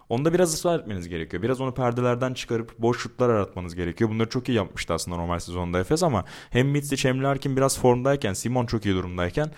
[0.08, 1.42] Onda biraz ısrar etmeniz gerekiyor.
[1.42, 4.10] Biraz onu perdelerden çıkarıp boş şutlar aratmanız gerekiyor.
[4.10, 8.32] Bunları çok iyi yapmıştı aslında normal sezonda Efes ama hem Mitsic hem Larkin biraz formdayken,
[8.32, 9.50] Simon çok iyi durumdayken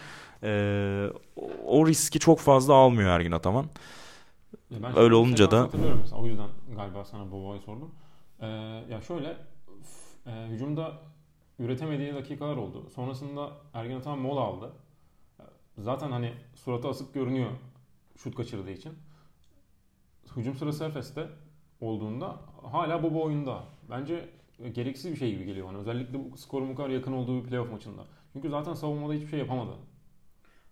[0.42, 1.06] ee,
[1.66, 3.66] o riski çok fazla almıyor Ergin Ataman.
[4.70, 5.68] Ben Öyle olunca da...
[5.72, 6.20] Mesela.
[6.20, 7.94] O yüzden galiba sana Bobo'yu sordum.
[8.40, 8.46] Ee,
[8.90, 9.36] ya şöyle
[10.26, 10.92] e, hücumda
[11.58, 12.90] üretemediği dakikalar oldu.
[12.94, 14.72] Sonrasında Ergin Ataman mola aldı.
[15.78, 17.50] Zaten hani suratı asık görünüyor
[18.16, 18.92] şut kaçırdığı için
[20.36, 21.28] hücum sırası Efes'te
[21.80, 22.36] olduğunda
[22.72, 23.64] hala bu oyunda.
[23.90, 24.28] Bence
[24.72, 25.78] gereksiz bir şey gibi geliyor bana.
[25.78, 28.04] Özellikle bu skorun bu kadar yakın olduğu bir playoff maçında.
[28.32, 29.70] Çünkü zaten savunmada hiçbir şey yapamadı.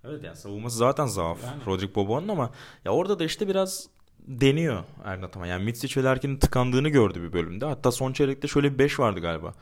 [0.05, 1.67] Evet yani savunması zaten zaaf yani.
[1.67, 2.51] Rodrik Bobo'nun ama
[2.85, 3.89] ya orada da işte biraz
[4.19, 5.47] deniyor Ernatama.
[5.47, 7.67] Yani Mitsic ve Larkin'in tıkandığını gördü bir bölümde.
[7.67, 9.55] Hatta son çeyrekte şöyle bir 5 vardı galiba.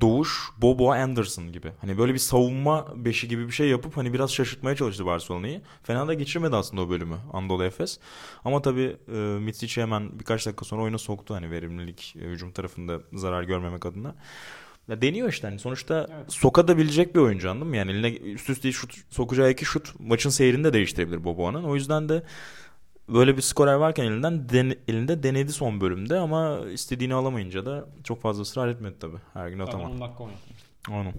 [0.00, 1.72] Doğuş, Bobo, Anderson gibi.
[1.80, 5.60] Hani böyle bir savunma beşi gibi bir şey yapıp hani biraz şaşırtmaya çalıştı Barcelona'yı.
[5.82, 7.98] Fena da geçirmedi aslında o bölümü Anadolu Efes.
[8.44, 13.00] Ama tabii e, Mitsic hemen birkaç dakika sonra oyuna soktu hani verimlilik e, hücum tarafında
[13.12, 14.14] zarar görmemek adına.
[14.88, 16.32] Ya deniyor işte hani sonuçta evet.
[16.32, 17.76] sokadabilecek bir oyuncu anladın mı?
[17.76, 21.64] Yani eline üst üste şut sokacağı iki şut maçın seyrini de değiştirebilir Bobo'nun.
[21.64, 22.22] O yüzden de
[23.08, 28.20] böyle bir skorer varken elinden den, elinde denedi son bölümde ama istediğini alamayınca da çok
[28.20, 29.18] fazla ısrar etmedi tabii.
[29.34, 29.94] Her gün atamadı.
[29.94, 30.24] 10 dakika
[30.90, 31.12] Onu.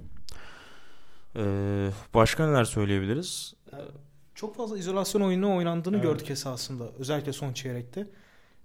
[1.36, 3.54] Ee, başka neler söyleyebiliriz?
[4.36, 6.06] Çok fazla izolasyon oyunu oynandığını evet.
[6.06, 6.84] gördük esasında.
[7.00, 8.08] Özellikle son çeyrekte.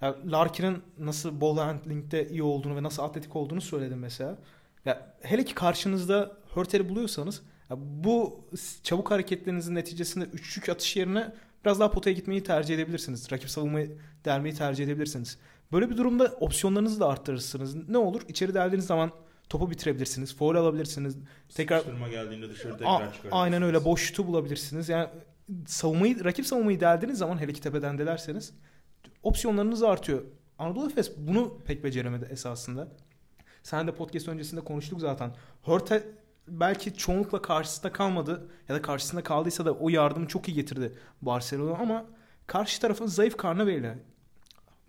[0.01, 4.39] Yani Larkin'in nasıl ball handling'de iyi olduğunu ve nasıl atletik olduğunu söyledim mesela.
[4.85, 8.45] Ya hele ki karşınızda Hörter'i buluyorsanız ya bu
[8.83, 11.35] çabuk hareketlerinizin neticesinde üçlük atış yerine
[11.65, 13.33] biraz daha potaya gitmeyi tercih edebilirsiniz.
[13.33, 15.39] Rakip savunmayı delmeyi tercih edebilirsiniz.
[15.73, 17.89] Böyle bir durumda opsiyonlarınızı da arttırırsınız.
[17.89, 18.23] Ne olur?
[18.29, 19.13] İçeri deldiğiniz zaman
[19.49, 20.37] topu bitirebilirsiniz.
[20.37, 21.17] Foul alabilirsiniz.
[21.55, 23.33] Tekrar Sıkıştırma geldiğinde dışarı tekrar çıkarabilirsiniz.
[23.33, 23.85] Aynen öyle.
[23.85, 24.89] Boş şutu bulabilirsiniz.
[24.89, 25.09] Yani
[25.67, 28.53] savunmayı rakip savunmayı deldiğiniz zaman hele ki tepeden delerseniz
[29.23, 30.23] opsiyonlarınız artıyor.
[30.59, 32.89] Anadolu Efes bunu pek beceremedi esasında.
[33.63, 35.35] Sen de podcast öncesinde konuştuk zaten.
[35.63, 36.03] Hörtel
[36.49, 41.79] belki çoğunlukla karşısında kalmadı ya da karşısında kaldıysa da o yardımı çok iyi getirdi Barcelona
[41.79, 42.05] ama
[42.47, 43.99] karşı tarafın zayıf karnı belli.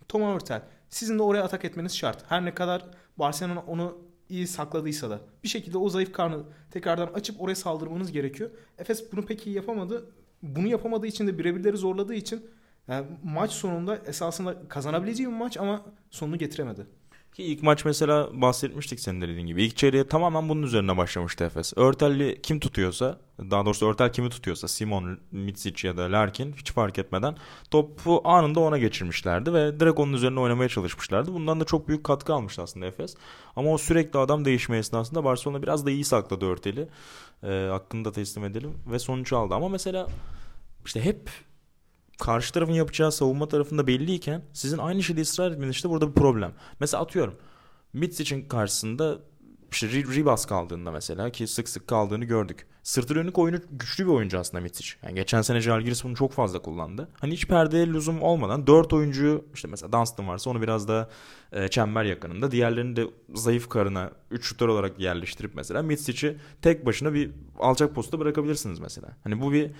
[0.08, 2.30] Thomas Hörtel sizin de oraya atak etmeniz şart.
[2.30, 2.84] Her ne kadar
[3.16, 3.98] Barcelona onu
[4.28, 8.50] iyi sakladıysa da bir şekilde o zayıf karnı tekrardan açıp oraya saldırmanız gerekiyor.
[8.78, 10.10] Efes bunu pek iyi yapamadı.
[10.42, 12.46] Bunu yapamadığı için de birebirleri zorladığı için
[12.88, 16.86] yani maç sonunda esasında kazanabileceği bir maç ama sonunu getiremedi.
[17.36, 19.64] Ki ilk maç mesela bahsetmiştik senin de dediğin gibi.
[19.64, 21.72] İlk çeyreğe tamamen bunun üzerine başlamıştı Efes.
[21.76, 26.98] Örtel'li kim tutuyorsa, daha doğrusu Örtel kimi tutuyorsa Simon, Mitsic ya da Larkin hiç fark
[26.98, 27.36] etmeden
[27.70, 31.34] topu anında ona geçirmişlerdi ve direkt onun üzerine oynamaya çalışmışlardı.
[31.34, 33.16] Bundan da çok büyük katkı almıştı aslında Efes.
[33.56, 36.88] Ama o sürekli adam değişme esnasında Barcelona biraz da iyi sakladı Örtel'i.
[37.42, 39.54] E, hakkını da teslim edelim ve sonuç aldı.
[39.54, 40.06] Ama mesela
[40.86, 41.30] işte hep
[42.18, 46.52] karşı tarafın yapacağı savunma tarafında belliyken sizin aynı şeyde ısrar etmeniz işte burada bir problem.
[46.80, 47.34] Mesela atıyorum
[47.92, 49.18] Mitsic'in karşısında
[49.72, 52.66] işte Ribas kaldığında mesela ki sık sık kaldığını gördük.
[52.82, 54.90] Sırtı dönük oyunu güçlü bir oyuncu aslında Mitsic.
[55.02, 57.08] Yani geçen sene Jalgiris bunu çok fazla kullandı.
[57.20, 61.08] Hani hiç perdeye lüzum olmadan 4 oyuncuyu işte mesela Dunstan varsa onu biraz da
[61.52, 62.50] e, çember yakınında.
[62.50, 68.18] Diğerlerini de zayıf karına 3 şutör olarak yerleştirip mesela Mitsic'i tek başına bir alçak posta
[68.18, 69.08] bırakabilirsiniz mesela.
[69.24, 69.70] Hani bu bir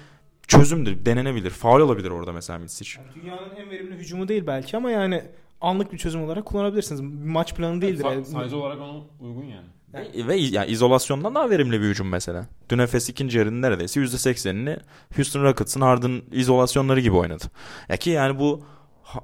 [0.48, 1.50] çözümdür, denenebilir.
[1.50, 2.90] Faul olabilir orada mesela Mitsic.
[2.98, 5.22] Yani dünyanın en verimli hücumu değil belki ama yani
[5.60, 7.00] anlık bir çözüm olarak kullanabilirsiniz.
[7.24, 8.04] Maç planı değildir.
[8.04, 9.66] Sa- sayıcı olarak ona uygun yani.
[9.92, 10.28] Yani.
[10.28, 12.46] Ve yani izolasyondan daha verimli bir hücum mesela.
[12.70, 14.78] Dün Efes ikinci yarının neredeyse %80'ini
[15.16, 17.44] Houston Rockets'ın Harden izolasyonları gibi oynadı.
[17.88, 18.64] Ya ki yani bu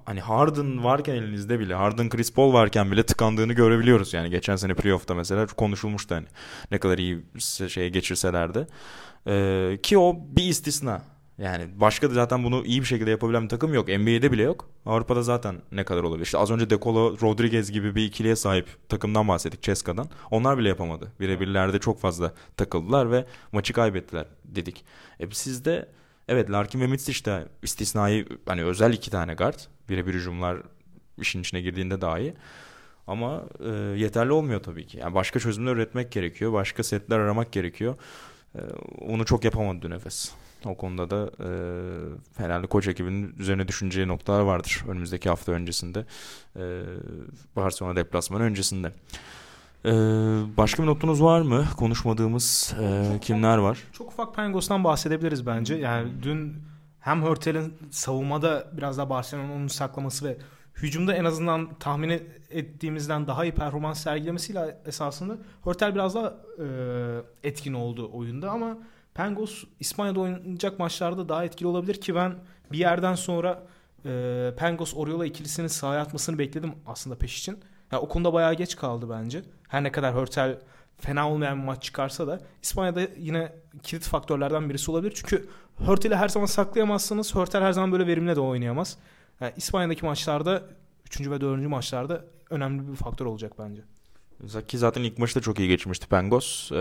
[0.05, 4.14] hani Harden varken elinizde bile Harden Chris Paul varken bile tıkandığını görebiliyoruz.
[4.14, 6.27] Yani geçen sene playoff'ta mesela konuşulmuştu hani
[6.70, 7.23] ne kadar iyi
[7.68, 8.66] şeye geçirselerdi.
[9.27, 11.03] Ee, ki o bir istisna.
[11.43, 13.88] Yani başka da zaten bunu iyi bir şekilde yapabilen bir takım yok.
[13.88, 14.68] NBA'de bile yok.
[14.86, 16.24] Avrupa'da zaten ne kadar olabilir.
[16.24, 20.09] İşte az önce Decolo Rodriguez gibi bir ikiliye sahip takımdan bahsettik Ceska'dan.
[20.30, 21.12] Onlar bile yapamadı.
[21.20, 24.84] Birebirlerde çok fazla takıldılar ve maçı kaybettiler dedik.
[25.20, 25.88] E sizde
[26.28, 29.59] evet Larkin ve Mitsic de istisnai hani özel iki tane guard.
[29.88, 30.59] Birebir hücumlar
[31.18, 32.34] işin içine girdiğinde dahi.
[33.07, 34.99] Ama e, yeterli olmuyor tabii ki.
[34.99, 36.53] Yani başka çözümler üretmek gerekiyor.
[36.53, 37.95] Başka setler aramak gerekiyor.
[38.55, 38.61] E,
[39.01, 40.32] onu çok yapamadı dün Efes.
[40.66, 41.48] O konuda da e,
[42.36, 46.06] herhalde koç ekibinin üzerine düşüneceği noktalar vardır önümüzdeki hafta öncesinde.
[46.56, 46.62] E,
[47.56, 48.92] Barcelona deplasmanı öncesinde.
[49.84, 49.92] E,
[50.56, 51.66] başka bir notunuz var mı?
[51.76, 53.78] Konuşmadığımız e, kimler var?
[53.92, 55.74] Çok ufak Pengos'tan bahsedebiliriz bence.
[55.74, 56.56] Yani dün
[57.00, 60.38] hem Hörtel'in savunmada biraz daha Barcelona'nın saklaması ve
[60.74, 67.72] hücumda en azından tahmin ettiğimizden daha iyi performans sergilemesiyle esasında Hörtel biraz daha e, etkin
[67.72, 68.78] oldu oyunda ama
[69.14, 72.34] Pengos İspanya'da oynayacak maçlarda daha etkili olabilir ki ben
[72.72, 73.62] bir yerden sonra
[74.04, 77.58] e, Pengos Oriola ikilisinin sahaya atmasını bekledim aslında peş için.
[77.92, 79.42] Yani o konuda bayağı geç kaldı bence.
[79.68, 80.58] Her ne kadar Hörtel
[80.98, 83.52] fena olmayan bir maç çıkarsa da İspanya'da yine
[83.82, 85.12] kilit faktörlerden birisi olabilir.
[85.14, 85.48] Çünkü
[85.78, 87.34] Hörtel'i her zaman saklayamazsınız.
[87.34, 88.98] Hörtel her zaman böyle verimli de oynayamaz.
[89.40, 90.62] Yani İspanya'daki maçlarda
[91.06, 91.20] 3.
[91.20, 91.66] ve 4.
[91.66, 93.82] maçlarda önemli bir faktör olacak bence.
[94.68, 96.72] Ki zaten ilk maçta çok iyi geçmişti Pengos.
[96.72, 96.76] Ee,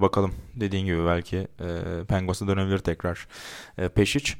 [0.00, 3.28] bakalım dediğin gibi belki e, Pengos'a dönebilir tekrar
[3.78, 4.34] e, Peşic.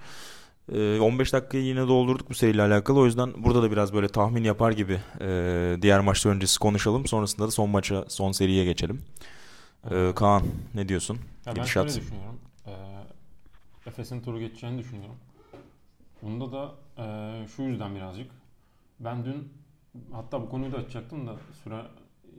[0.72, 2.98] E, 15 dakikayı yine doldurduk bu seriyle alakalı.
[2.98, 7.06] O yüzden burada da biraz böyle tahmin yapar gibi e, diğer maçlar öncesi konuşalım.
[7.06, 9.02] Sonrasında da son maça, son seriye geçelim.
[9.90, 10.42] E, Kaan
[10.74, 11.18] ne diyorsun?
[11.46, 12.40] Ya ben şöyle düşünüyorum.
[12.66, 12.72] E,
[13.86, 15.16] Efes'in turu geçeceğini düşünüyorum.
[16.22, 18.30] Bunda da e, şu yüzden birazcık.
[19.00, 19.52] Ben dün
[20.12, 21.82] hatta bu konuyu da açacaktım da süre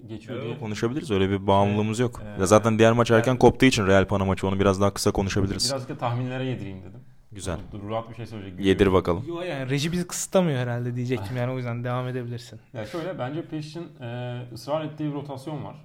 [0.08, 0.60] geçiyor evet, diye.
[0.60, 1.12] Konuşabiliriz.
[1.12, 2.22] Öyle bir bağımlılığımız yok.
[2.42, 5.12] Ee, zaten diğer maç erken yani, koptuğu için Real Pana maçı onu biraz daha kısa
[5.12, 5.72] konuşabiliriz.
[5.72, 7.00] Biraz da tahminlere yedireyim dedim.
[7.32, 7.60] Güzel.
[7.72, 8.66] Dur, rahat bir şey söyleyecek.
[8.66, 9.24] Yedir bakalım.
[9.28, 12.60] Yo yani reji bizi kısıtlamıyor herhalde diyecektim yani o yüzden devam edebilirsin.
[12.74, 15.76] Ya şöyle bence Peş'in e, ısrar ettiği bir rotasyon var.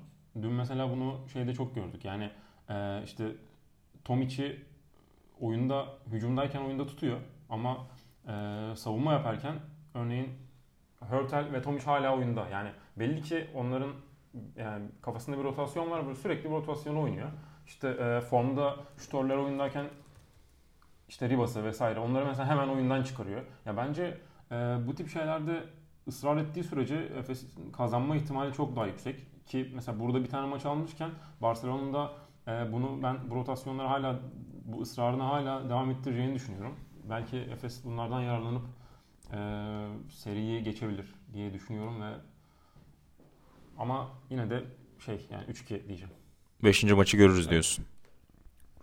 [0.42, 2.04] Dün mesela bunu şeyde çok gördük.
[2.04, 2.30] Yani
[2.70, 3.24] e, işte
[4.04, 4.60] Tomic'i
[5.40, 7.16] oyunda hücumdayken oyunda tutuyor
[7.50, 7.86] ama
[8.28, 8.32] e,
[8.76, 9.54] savunma yaparken
[9.94, 10.28] örneğin
[11.00, 12.48] Hurtel ve Tomic hala oyunda.
[12.48, 13.92] Yani belli ki onların
[14.56, 16.06] yani kafasında bir rotasyon var.
[16.06, 17.28] Böyle sürekli bir rotasyonu oynuyor.
[17.66, 19.86] İşte e, formda şutörler oyundayken
[21.08, 23.42] işte Ribas'ı vesaire onları mesela hemen oyundan çıkarıyor.
[23.64, 24.18] Ya bence
[24.52, 24.54] e,
[24.86, 25.64] bu tip şeylerde
[26.08, 29.46] ısrar ettiği sürece Efes kazanma ihtimali çok daha yüksek.
[29.46, 31.10] Ki mesela burada bir tane maç almışken
[31.42, 32.12] Barcelona'nın da
[32.48, 34.20] e, bunu ben bu rotasyonları hala
[34.64, 36.74] bu ısrarını hala devam ettireceğini düşünüyorum.
[37.10, 38.62] Belki Efes bunlardan yararlanıp
[39.32, 39.38] e,
[40.10, 42.12] seriyi geçebilir diye düşünüyorum ve
[43.78, 44.64] ama yine de
[45.04, 46.14] şey yani 3-2 diyeceğim.
[46.64, 47.50] Beşinci maçı görürüz evet.
[47.50, 47.84] diyorsun.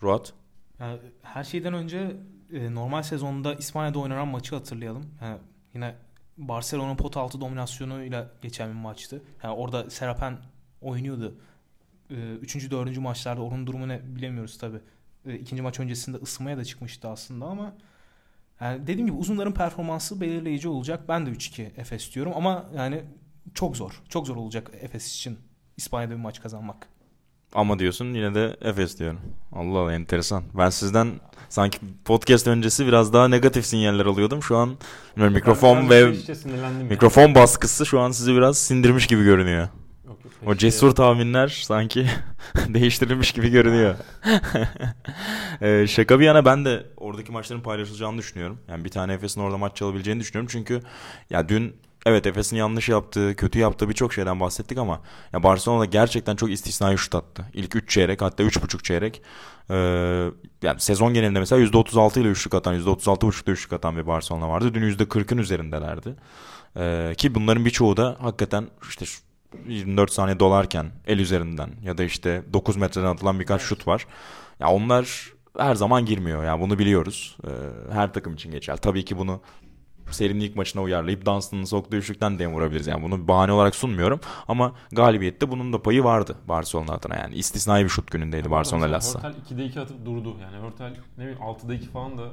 [0.04, 0.34] Ruat?
[0.80, 2.18] Yani her şeyden önce
[2.54, 5.06] e, normal sezonda İspanya'da oynanan maçı hatırlayalım.
[5.22, 5.38] Yani
[5.74, 5.96] yine
[6.38, 9.22] Barcelona pot altı dominasyonuyla geçen bir maçtı.
[9.44, 10.38] Yani orada Serapen
[10.82, 11.36] oynuyordu.
[12.10, 14.78] E, üçüncü, dördüncü maçlarda onun durumu ne bilemiyoruz tabi.
[15.26, 17.74] E, ikinci maç öncesinde ısınmaya da çıkmıştı aslında ama
[18.62, 21.10] yani dediğim gibi uzunların performansı belirleyici olacak.
[21.10, 23.04] Ben de 3-2 Efes diyorum ama yani
[23.54, 23.91] çok zor.
[24.10, 25.39] Çok zor olacak Efes için
[25.78, 26.88] İspanya'da bir maç kazanmak.
[27.54, 29.20] Ama diyorsun yine de Efes diyorum.
[29.51, 30.43] Allah Allah enteresan.
[30.54, 31.12] Ben sizden
[31.49, 34.43] sanki podcast öncesi biraz daha negatif sinyaller alıyordum.
[34.43, 34.78] Şu an
[35.16, 36.16] mikrofon Ben- ve
[36.89, 39.68] mikrofon baskısı şu an sizi biraz sindirmiş gibi görünüyor.
[40.08, 42.08] Yok, yok, O cesur tahminler sanki
[42.68, 43.95] değiştirilmiş gibi görünüyor.
[45.62, 48.60] ee, şaka bir yana ben de oradaki maçların paylaşılacağını düşünüyorum.
[48.68, 50.49] Yani bir tane Efes'in orada maç çalabileceğini düşünüyorum.
[50.51, 50.82] Çünkü
[51.30, 51.76] ya dün
[52.06, 55.01] evet Efes'in yanlış yaptığı, kötü yaptığı birçok şeyden bahsettik ama
[55.34, 57.45] ya Barcelona gerçekten çok istisnai şut attı.
[57.54, 59.22] İlk 3 çeyrek hatta 3,5 çeyrek.
[59.70, 59.76] Ee,
[60.62, 64.74] yani sezon genelinde mesela %36 ile üçlük atan, %36,5'da üçlük atan bir Barcelona vardı.
[64.74, 66.16] Dün %40'ın üzerindelerdi.
[66.78, 69.22] Ee, ki bunların birçoğu da hakikaten işte şu
[69.68, 74.08] 24 saniye dolarken el üzerinden ya da işte 9 metreden atılan birkaç şut var.
[74.60, 76.43] Ya onlar her zaman girmiyor.
[76.43, 77.38] Yani bunu biliyoruz.
[77.47, 77.49] Ee,
[77.93, 78.78] her takım için geçer.
[78.78, 79.41] Tabii ki bunu
[80.12, 82.88] serinin ilk maçına uyarlayıp Dunstan'ın soktuğu üçlükten de vurabiliriz.
[82.88, 84.20] Yani bunu bahane olarak sunmuyorum.
[84.47, 87.16] Ama galibiyette bunun da payı vardı Barcelona adına.
[87.16, 89.24] Yani istisnai bir şut günündeydi Barcelona Mesela Lassa.
[89.24, 90.36] Hörtel 2'de 2 atıp durdu.
[90.41, 92.24] Yani Hörtel ne bileyim 6'da 2 falan da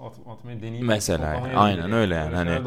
[0.00, 2.34] at, atmayı deneyip Mesela yani, aynen öyle yani.
[2.34, 2.62] Hani.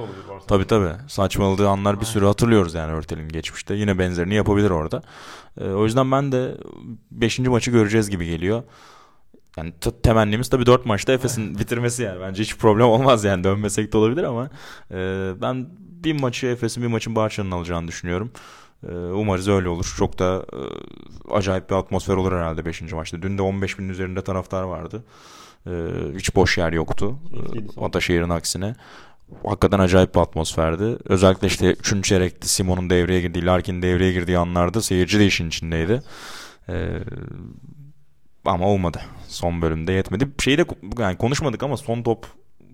[0.48, 0.94] Tabii tabii.
[1.08, 3.76] Saçmaladığı anlar bir sürü hatırlıyoruz yani Örtel'in geçmişte.
[3.76, 5.02] Yine benzerini yapabilir orada.
[5.62, 6.58] Ee, o yüzden ben de
[7.12, 7.40] 5.
[7.40, 8.64] maçı göreceğiz gibi geliyor.
[9.58, 12.22] Yani t- temennimiz tabii 4 maçta Efes'in bitirmesi yani.
[12.22, 13.44] Bence hiç problem olmaz yani.
[13.44, 14.50] Dönmesek de olabilir ama
[14.92, 18.32] e, ben bir maçı Efes'in bir maçın Barça'nın alacağını düşünüyorum.
[18.90, 19.94] E, umarız öyle olur.
[19.98, 20.60] Çok da e,
[21.34, 22.82] acayip bir atmosfer olur herhalde 5.
[22.94, 23.22] maçta.
[23.22, 25.04] Dün de 15 binin üzerinde taraftar vardı.
[25.68, 25.72] E,
[26.16, 27.16] hiç boş yer yoktu.
[27.80, 28.76] E, Ataşehir'in aksine.
[29.46, 30.98] Hakikaten acayip bir atmosferdi.
[31.06, 32.04] Özellikle işte 3.
[32.04, 36.02] çeyrekte Simon'un devreye girdiği, Larkin'in devreye girdiği anlarda seyirci de işin içindeydi.
[36.70, 37.00] Ee,
[38.46, 39.02] ama olmadı.
[39.28, 40.28] Son bölümde yetmedi.
[40.40, 40.66] Şeyi de
[41.00, 42.26] yani konuşmadık ama son top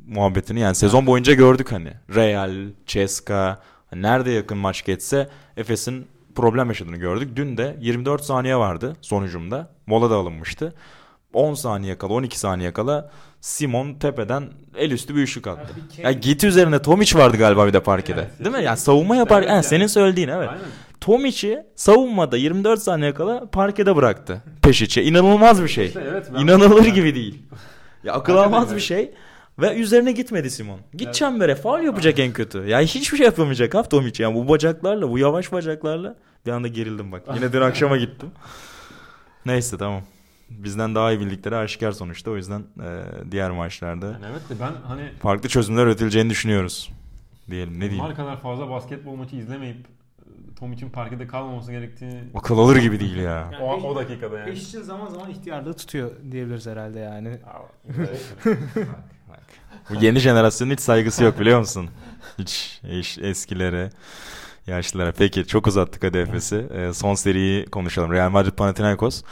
[0.08, 1.94] muhabbetini yani sezon boyunca gördük hani.
[2.16, 3.62] Real, Ceska
[3.94, 7.30] nerede yakın maç geçse Efes'in problem yaşadığını gördük.
[7.36, 9.70] Dün de 24 saniye vardı sonucumda.
[9.88, 10.74] Mola da alınmıştı.
[11.34, 14.44] 10 saniye kala 12 saniye kala Simon tepeden
[14.78, 15.74] el üstü bir üçlük attı.
[15.98, 18.20] Ya git üzerine Tomic vardı galiba bir de parkede.
[18.20, 18.46] Evet.
[18.46, 18.64] Değil mi?
[18.64, 19.42] Yani savunma yapar.
[19.42, 19.64] Evet yani.
[19.64, 20.50] Senin söylediğin evet.
[20.50, 20.64] Aynen.
[21.04, 24.44] Tomic'i savunmada 24 saniye kala parkede bıraktı.
[24.62, 25.04] Peşiçe.
[25.04, 25.86] İnanılmaz bir şey.
[25.86, 27.42] İşte evet, İnanılır gibi değil.
[28.04, 29.12] Ya akıl almaz bir şey.
[29.60, 30.80] Ve üzerine gitmedi Simon.
[30.94, 31.16] Git Evet.
[31.16, 32.58] çembere faul yapacak en kötü.
[32.58, 34.24] Ya hiçbir şey yapamayacak ha Tomic.
[34.24, 37.24] Yani bu bacaklarla, bu yavaş bacaklarla bir anda gerildim bak.
[37.36, 38.30] Yine dün akşama gittim.
[39.46, 40.02] Neyse tamam.
[40.50, 42.32] Bizden daha iyi bildikleri aşikar sonuçta.
[42.32, 43.02] O yüzden e,
[43.32, 46.90] diğer maçlarda Yani evet de ben hani farklı çözümler üretileceğini düşünüyoruz.
[47.50, 48.16] Diyelim ne diyeyim.
[48.16, 49.78] Kadar fazla basketbol maçı izlemeyip
[50.64, 53.50] Tom için parkede kalmaması gerektiğini Akıl alır gibi değil ya.
[53.54, 54.50] Yani o, o dakikada yani.
[54.50, 57.38] Peş için zaman zaman ihtiyarlığı tutuyor diyebiliriz herhalde yani.
[59.90, 61.90] Bu yeni jenerasyonun hiç saygısı yok biliyor musun?
[62.40, 63.90] Hiç, hiç eskilere,
[64.68, 65.12] yaşlılara.
[65.12, 66.68] Peki çok uzattık hadi Efes'i.
[66.74, 68.12] Ee, son seriyi konuşalım.
[68.12, 69.24] Real Madrid Panathinaikos.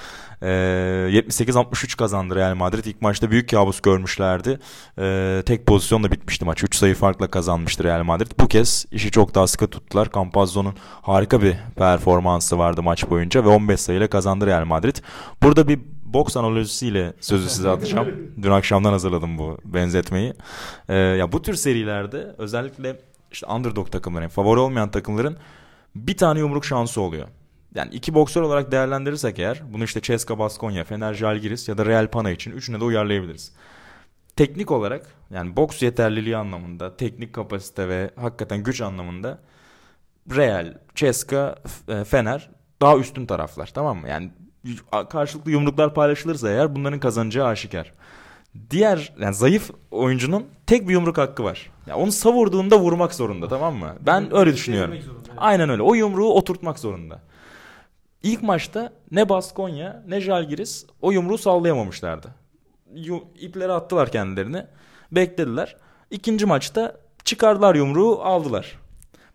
[0.41, 2.85] Ee, 78-63 kazandı Real Madrid.
[2.85, 4.59] İlk maçta büyük kabus görmüşlerdi.
[4.99, 6.63] Ee, tek pozisyonla bitmişti maç.
[6.63, 8.31] 3 sayı farkla kazanmıştı Real Madrid.
[8.39, 10.07] Bu kez işi çok daha sıkı tuttular.
[10.15, 14.95] Campazzo'nun harika bir performansı vardı maç boyunca ve 15 sayıyla kazandı Real Madrid.
[15.43, 18.07] Burada bir boks analojisiyle sözü size atacağım.
[18.41, 20.33] Dün akşamdan hazırladım bu benzetmeyi.
[20.89, 22.99] Ee, ya bu tür serilerde özellikle
[23.31, 25.37] işte underdog takımların, favori olmayan takımların
[25.95, 27.27] bir tane yumruk şansı oluyor.
[27.75, 32.07] Yani iki boksör olarak değerlendirirsek eğer bunu işte Ceska Baskonya, Fener Jalgiris ya da Real
[32.07, 33.53] Pana için üçüne de uyarlayabiliriz.
[34.35, 39.39] Teknik olarak yani boks yeterliliği anlamında, teknik kapasite ve hakikaten güç anlamında
[40.35, 41.55] Real, Ceska,
[41.87, 42.49] F- Fener
[42.81, 44.09] daha üstün taraflar tamam mı?
[44.09, 44.31] Yani
[45.09, 47.93] karşılıklı yumruklar paylaşılırsa eğer bunların kazanacağı aşikar.
[48.69, 51.71] Diğer yani zayıf oyuncunun tek bir yumruk hakkı var.
[51.87, 53.95] Yani onu savurduğunda vurmak zorunda tamam mı?
[54.05, 54.93] Ben öyle düşünüyorum.
[55.37, 55.81] Aynen öyle.
[55.81, 57.21] O yumruğu oturtmak zorunda.
[58.23, 62.27] İlk maçta ne Baskonya ne Jalgiris o yumruğu sallayamamışlardı.
[63.39, 64.65] İpleri attılar kendilerini.
[65.11, 65.75] Beklediler.
[66.11, 68.79] İkinci maçta çıkardılar yumruğu aldılar.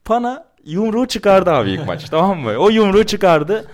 [0.05, 2.57] Pana yumruğu çıkardı abi ilk maç tamam mı?
[2.59, 3.69] O yumruğu çıkardı.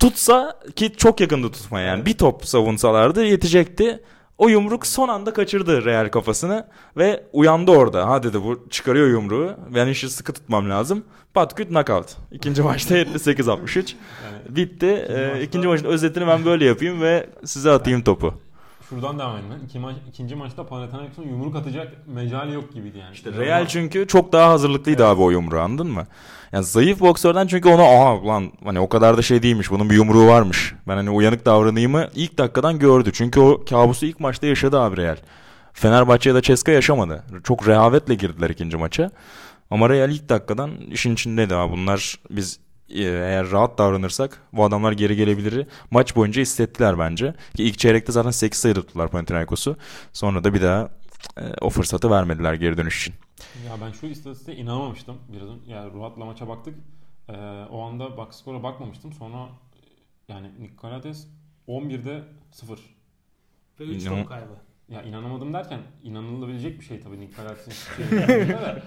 [0.00, 2.06] Tutsa ki çok yakındı tutmaya yani.
[2.06, 4.02] Bir top savunsalardı yetecekti.
[4.38, 6.66] O yumruk son anda kaçırdı Real kafasını
[6.96, 8.08] ve uyandı orada.
[8.08, 9.50] Ha dedi bu çıkarıyor yumruğu.
[9.74, 11.04] Ben işi sıkı tutmam lazım.
[11.34, 12.06] Patküt knockout.
[12.32, 13.76] İkinci maçta 78-63.
[13.78, 13.86] Yani
[14.56, 14.86] Bitti.
[14.86, 18.34] Ee, maçta- ikinci maçın özetini ben böyle yapayım ve size atayım topu.
[18.88, 19.64] Şuradan devam edeyim.
[19.64, 23.14] İki maç, ikinci maçta Panathinaikos'un yumruk atacak mecali yok gibiydi yani.
[23.14, 26.06] İşte Real çünkü çok daha hazırlıklıydı abi o yumruğu anladın mı?
[26.52, 29.94] Yani zayıf boksörden çünkü ona aha lan hani o kadar da şey değilmiş bunun bir
[29.94, 30.74] yumruğu varmış.
[30.88, 33.10] Ben hani uyanık davranayımı ilk dakikadan gördü.
[33.12, 35.16] Çünkü o kabusu ilk maçta yaşadı abi Real.
[35.72, 37.24] Fenerbahçe ya da Ceska yaşamadı.
[37.44, 39.10] Çok rehavetle girdiler ikinci maça.
[39.70, 41.72] Ama Real ilk dakikadan işin içindeydi abi.
[41.72, 42.60] Bunlar biz
[42.90, 45.66] eğer rahat davranırsak bu adamlar geri gelebilir.
[45.90, 47.34] Maç boyunca hissettiler bence.
[47.56, 49.76] Ki ilk çeyrekte zaten 8 sayı tuttular Panathinaikos'u.
[50.12, 50.88] Sonra da bir daha
[51.36, 53.14] e, o fırsatı vermediler geri dönüş için.
[53.66, 55.16] Ya ben şu istatistiğe inanamamıştım.
[55.28, 56.74] Biraz yani Ruat'la maça baktık.
[57.28, 57.32] Ee,
[57.70, 59.12] o anda box score'a bakmamıştım.
[59.12, 59.48] Sonra
[60.28, 61.26] yani Nikolates
[61.68, 62.78] 11'de 0.
[63.80, 64.52] Ve 3 İnan- top kaybı.
[64.88, 67.72] Ya inanamadım derken inanılabilecek bir şey tabii Nikolates'in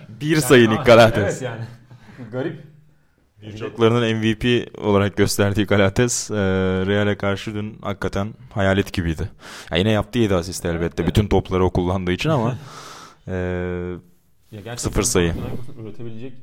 [0.21, 1.23] Bir sayı Nick Galates.
[1.23, 1.65] Evet yani.
[2.31, 2.63] Garip.
[3.41, 6.35] Birçoklarının MVP olarak gösterdiği Galates e,
[6.85, 9.29] Real'e karşı dün hakikaten hayalet gibiydi.
[9.71, 11.07] Ya yine yaptı 7 asist elbette.
[11.07, 12.57] Bütün topları o kullandığı için ama
[13.27, 13.33] e,
[14.51, 15.33] Ya Sıfır sayı.
[15.83, 16.33] Üretebilecek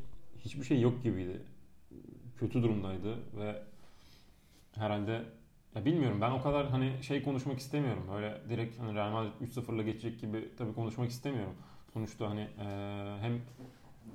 [0.44, 1.40] hiçbir şey yok gibiydi.
[2.40, 3.62] Kötü durumdaydı ve
[4.74, 5.22] herhalde
[5.74, 8.02] ya bilmiyorum ben o kadar hani şey konuşmak istemiyorum.
[8.16, 11.54] Öyle direkt hani Real Madrid 3-0'la geçecek gibi tabii konuşmak istemiyorum.
[11.94, 13.32] Sonuçta hani eee, hem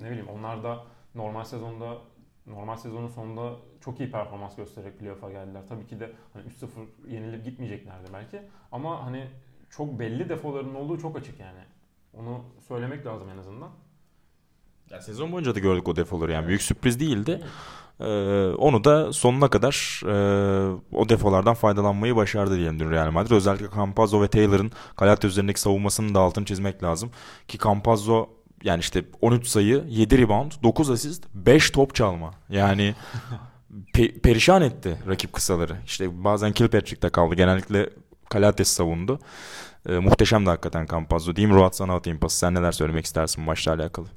[0.01, 0.83] ne bileyim onlar da
[1.15, 1.97] normal sezonda
[2.47, 5.61] normal sezonun sonunda çok iyi performans göstererek playoff'a geldiler.
[5.69, 6.67] Tabii ki de hani 3-0
[7.07, 8.41] yenilip gitmeyeceklerdi belki.
[8.71, 9.27] Ama hani
[9.69, 11.59] çok belli defolarının olduğu çok açık yani.
[12.13, 13.69] Onu söylemek lazım en azından.
[14.89, 17.41] ya sezon boyunca da gördük o defoları yani büyük sürpriz değildi.
[17.99, 18.05] E,
[18.57, 20.13] onu da sonuna kadar e,
[20.91, 23.31] o defolardan faydalanmayı başardı diyelim dün Real Madrid.
[23.31, 27.11] Özellikle Campazzo ve Taylor'ın Galatasaray üzerindeki savunmasının da altını çizmek lazım.
[27.47, 28.29] Ki Campazzo
[28.63, 32.31] yani işte 13 sayı, 7 rebound, 9 asist, 5 top çalma.
[32.49, 32.95] Yani
[33.93, 35.77] pe- perişan etti rakip kısaları.
[35.85, 37.35] İşte bazen Kilpatrick'te kaldı.
[37.35, 37.89] Genellikle
[38.29, 39.19] Kalates savundu.
[39.89, 41.35] E, muhteşem de hakikaten Campazzo.
[41.35, 42.37] Diyeyim Ruat sana atayım pası.
[42.37, 44.07] Sen neler söylemek istersin bu maçla alakalı?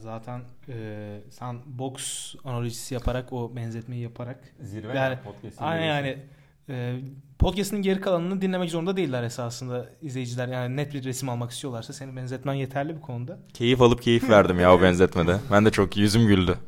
[0.00, 6.18] Zaten e, sen boks analojisi yaparak o benzetmeyi yaparak Zirve Yani- yani, podcast'in Aynen yani
[6.68, 7.00] e,
[7.38, 10.48] podcast'ın geri kalanını dinlemek zorunda değiller esasında izleyiciler.
[10.48, 13.38] Yani net bir resim almak istiyorlarsa senin benzetmen yeterli bu konuda.
[13.54, 15.38] Keyif alıp keyif verdim ya o benzetmede.
[15.52, 16.58] Ben de çok yüzüm güldü.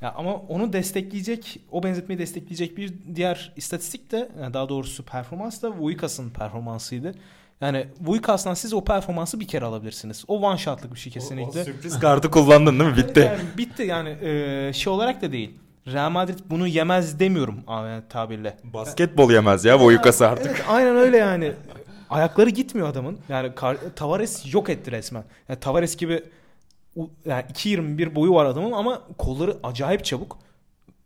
[0.00, 5.62] Ya ama onu destekleyecek, o benzetmeyi destekleyecek bir diğer istatistik de yani daha doğrusu performans
[5.62, 7.14] da Vuikas'ın performansıydı.
[7.60, 10.24] Yani Vuikas'tan siz o performansı bir kere alabilirsiniz.
[10.28, 11.64] O one shot'lık bir şey kesinlikle.
[11.64, 12.96] sürpriz kartı kullandın değil mi?
[12.96, 13.20] Bitti.
[13.20, 15.54] Yani bitti yani e, şey olarak da değil.
[15.86, 18.56] Real Madrid bunu yemez demiyorum yani tabirle.
[18.64, 20.46] Basketbol yemez ya bu yukası artık.
[20.46, 21.52] Evet, aynen öyle yani.
[22.10, 23.18] Ayakları gitmiyor adamın.
[23.28, 23.52] Yani
[23.96, 25.24] Tavares yok etti resmen.
[25.48, 26.24] Yani Tavares gibi
[27.24, 30.38] yani 2.21 boyu var adamın ama kolları acayip çabuk.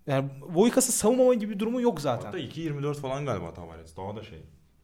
[0.06, 2.26] Yani Voikas'ı savunmama gibi bir durumu yok zaten.
[2.26, 3.96] Hatta 2.24 falan galiba Tavares.
[3.96, 4.38] Daha da şey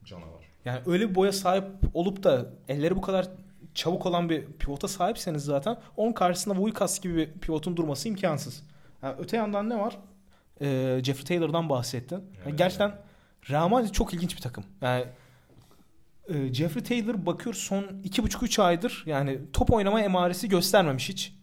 [0.05, 0.51] canavar.
[0.65, 1.65] Yani öyle bir boya sahip
[1.95, 3.29] olup da elleri bu kadar
[3.75, 8.63] çabuk olan bir pivota sahipseniz zaten onun karşısında Voikas gibi bir pivotun durması imkansız.
[9.03, 9.99] Yani öte yandan ne var?
[10.61, 12.17] Ee, Jeffrey Taylor'dan bahsettin.
[12.17, 12.93] Yani Evet, gerçekten
[13.51, 14.65] Real Madrid çok ilginç bir takım.
[14.81, 15.05] Yani
[16.29, 21.35] e, Jeffrey Taylor bakıyor son 2,5-3 aydır yani top oynama emaresi göstermemiş hiç.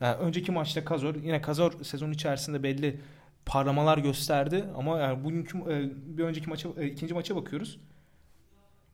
[0.00, 3.00] Yani önceki maçta Kazor yine Kazor sezon içerisinde belli
[3.46, 7.80] parlamalar gösterdi ama yani bugünkü e, bir önceki maça e, ikinci maça bakıyoruz.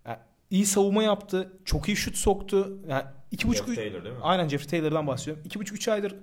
[0.07, 0.19] Yani
[0.51, 2.79] iyi savunma yaptı, çok iyi şut soktu.
[2.89, 4.21] Yani iki buçuk Taylor değil mi?
[4.23, 5.43] Aynen Jeffrey Taylor'dan bahsediyorum.
[5.47, 6.15] İki buçuk üç aydır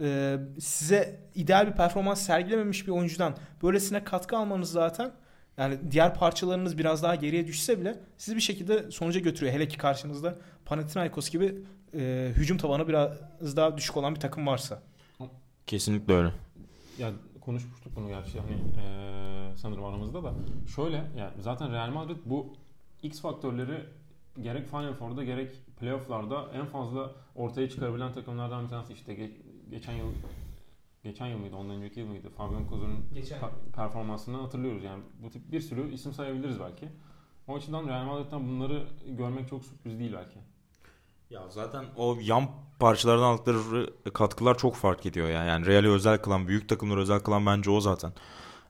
[0.00, 5.12] e, size ideal bir performans sergilememiş bir oyuncudan böylesine katkı almanız zaten
[5.58, 9.54] yani diğer parçalarınız biraz daha geriye düşse bile sizi bir şekilde sonuca götürüyor.
[9.54, 11.54] Hele ki karşınızda Panathinaikos gibi
[11.94, 14.82] e, hücum tabanı biraz daha düşük olan bir takım varsa.
[15.66, 16.32] Kesinlikle öyle.
[16.98, 20.34] Ya konuşmuştuk bunu gerçi hani eee, sanırım aramızda da.
[20.76, 22.54] Şöyle yani zaten Real Madrid bu
[23.02, 23.84] X faktörleri
[24.42, 28.92] gerek Final Four'da gerek playoff'larda en fazla ortaya çıkarabilen takımlardan bir tanesi.
[28.92, 29.14] İşte
[29.70, 30.12] geçen yıl
[31.04, 32.28] geçen yıl mıydı ondan önceki yıl mıydı?
[32.36, 35.02] Fabian pa- performansını hatırlıyoruz yani.
[35.22, 36.88] Bu tip bir sürü isim sayabiliriz belki.
[37.48, 40.38] O açıdan Real Madrid'den bunları görmek çok sürpriz değil belki.
[41.30, 42.48] Ya zaten o yan
[42.78, 45.48] parçalardan aldıkları katkılar çok fark ediyor yani.
[45.48, 48.12] Yani Real'i özel kılan, büyük takımları özel kılan bence o zaten.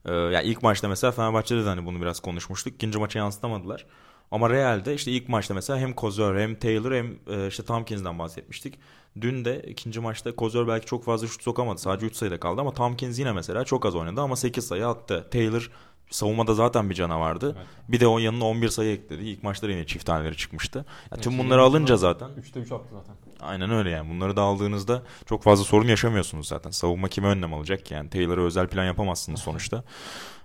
[0.05, 2.75] Ee, ya ilk maçta mesela Fenerbahçe'de de hani bunu biraz konuşmuştuk.
[2.75, 3.87] İkinci maça yansıtamadılar.
[4.31, 8.79] Ama Real'de işte ilk maçta mesela hem Kozor hem Taylor hem e, işte Tompkins'den bahsetmiştik.
[9.21, 11.81] Dün de ikinci maçta Kozor belki çok fazla şut sokamadı.
[11.81, 15.29] Sadece 3 sayıda kaldı ama Tompkins yine mesela çok az oynadı ama 8 sayı attı.
[15.31, 15.71] Taylor
[16.11, 17.55] savunmada zaten bir canavardı.
[17.57, 17.67] Evet.
[17.89, 19.23] Bir de o yanına 11 sayı ekledi.
[19.23, 20.85] İlk maçta yine çift taneleri çıkmıştı.
[21.11, 23.15] Ya tüm bunları alınca zaten 3'te 3 attı zaten.
[23.41, 24.11] Aynen öyle yani.
[24.11, 26.71] Bunları da aldığınızda çok fazla sorun yaşamıyorsunuz zaten.
[26.71, 28.11] Savunma kime önlem alacak ki yani?
[28.11, 29.85] Taylor'a özel plan yapamazsınız sonuçta.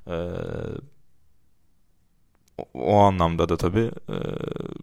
[0.07, 0.29] Ee,
[2.73, 3.91] o, anlamda da tabii.
[4.09, 4.15] E,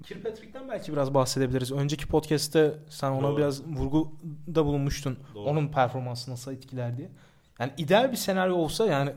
[0.02, 1.72] Kirkpatrick'ten belki biraz bahsedebiliriz.
[1.72, 3.36] Önceki podcast'te sen ona Doğru.
[3.36, 5.18] biraz vurguda bulunmuştun.
[5.34, 5.44] Doğru.
[5.44, 7.08] Onun performansı nasıl etkiler diye.
[7.58, 9.12] Yani ideal bir senaryo olsa yani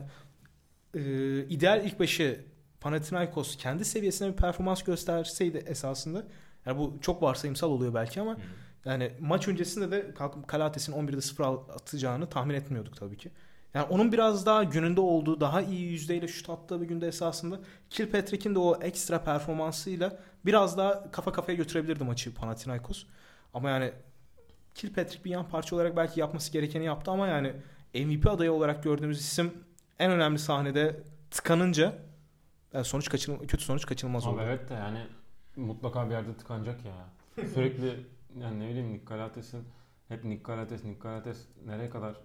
[0.94, 1.00] e,
[1.44, 2.44] ideal ilk başı
[2.80, 6.24] Panathinaikos kendi seviyesine bir performans gösterseydi esasında
[6.66, 8.36] yani bu çok varsayımsal oluyor belki ama
[8.84, 10.14] yani maç öncesinde de
[10.46, 13.30] Kalates'in 11'de 0 atacağını tahmin etmiyorduk tabii ki.
[13.74, 17.60] Yani onun biraz daha gününde olduğu, daha iyi yüzdeyle şut attığı bir günde esasında
[17.90, 23.06] Kilpatrick'in de o ekstra performansıyla biraz daha kafa kafaya götürebilirdi maçı Panathinaikos.
[23.54, 23.92] Ama yani
[24.74, 27.52] Kilpatrick bir yan parça olarak belki yapması gerekeni yaptı ama yani
[27.94, 29.54] MVP adayı olarak gördüğümüz isim
[29.98, 31.94] en önemli sahnede tıkanınca
[32.72, 34.36] yani sonuç kaçınıl kötü sonuç kaçınılmaz oldu.
[34.36, 35.06] Abi evet de yani
[35.56, 36.92] mutlaka bir yerde tıkanacak ya.
[37.54, 38.06] Sürekli
[38.40, 39.14] yani ne bileyim Nick
[40.08, 42.16] hep Nick Galates, Nick Galates nereye kadar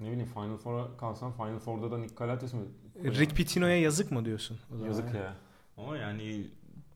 [0.00, 2.60] ne bileyim Final Four'a kalsan Final Four'da da Nick Galates mi?
[3.04, 4.58] Rick Pitino'ya yazık mı diyorsun?
[4.74, 4.88] o zaman?
[4.88, 5.34] Yazık ya.
[5.76, 6.46] Ama yani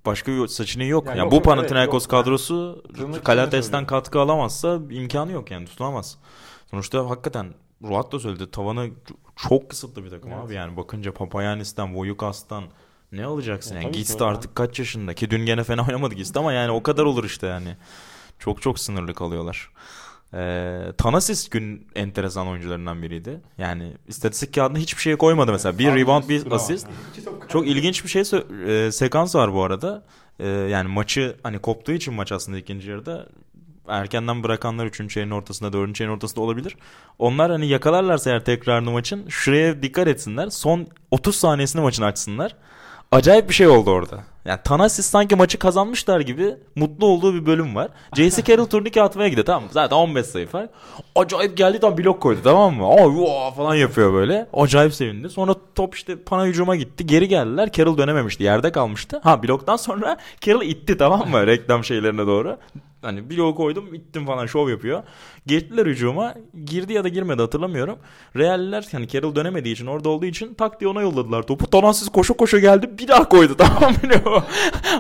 [0.07, 1.07] başka bir seçeneği yok.
[1.07, 2.25] Ya yani yok, bu Panathinaikos evet, yok.
[2.25, 2.83] kadrosu
[3.25, 3.87] Kalates'ten söylüyorum.
[3.87, 6.19] katkı alamazsa imkanı yok yani tutunamaz.
[6.71, 8.91] Sonuçta hakikaten Ruat da söyledi tavanı
[9.37, 10.45] çok kısıtlı bir takım Evet.
[10.45, 12.65] abi yani bakınca Papayanis'ten, Voyukas'tan
[13.13, 13.93] ne alacaksın Ya yani?
[13.93, 14.33] Gitsi de öyle.
[14.37, 17.47] artık kaç yaşında ki dün gene fena oynamadı Gitsi ama yani o kadar olur işte
[17.47, 17.77] yani.
[18.39, 19.71] Çok çok sınırlı kalıyorlar.
[20.35, 23.41] Ee, Tanasis gün enteresan oyuncularından biriydi.
[23.59, 25.79] Yani istatistik kağıdına hiçbir şey koymadı mesela.
[25.79, 26.87] Bir rebound, bir asist.
[27.49, 28.23] Çok ilginç bir şey
[28.67, 30.05] e, sekans var bu arada.
[30.39, 33.27] E, yani maçı hani koptuğu için maç aslında ikinci yarıda
[33.89, 34.97] erkenden bırakanlar 3.
[34.97, 35.95] çeyreğin ortasında 4.
[35.95, 36.77] çeyreğin ortasında olabilir.
[37.19, 40.51] Onlar hani yakalarlarsa eğer tekrarını maçın şuraya dikkat etsinler.
[40.51, 42.57] Son 30 saniyesinde maçın açsınlar.
[43.13, 44.19] Acayip bir şey oldu orada.
[44.45, 47.89] Yani Thanasis sanki maçı kazanmışlar gibi mutlu olduğu bir bölüm var.
[48.17, 48.43] J.C.
[48.45, 49.69] Carroll turnike atmaya gidiyor tamam mı?
[49.73, 50.71] Zaten 15 sayı fark.
[51.15, 52.87] Acayip geldi tam blok koydu tamam mı?
[52.89, 54.47] Ay falan yapıyor böyle.
[54.53, 55.31] Acayip sevindi.
[55.31, 57.07] Sonra top işte pana hücuma gitti.
[57.07, 57.73] Geri geldiler.
[57.73, 58.43] Carroll dönememişti.
[58.43, 59.21] Yerde kalmıştı.
[59.25, 61.47] Ha bloktan sonra Carroll itti tamam mı?
[61.47, 62.57] Reklam şeylerine doğru.
[63.03, 65.03] Hani bloğu koydum ittim falan şov yapıyor.
[65.47, 66.35] Geçtiler hücuma.
[66.65, 67.99] Girdi ya da girmedi hatırlamıyorum.
[68.37, 71.67] Realler yani Carroll dönemediği için orada olduğu için tak diye ona yolladılar topu.
[71.67, 74.43] Tanasis koşa koşa geldi bir daha koydu tamam mı?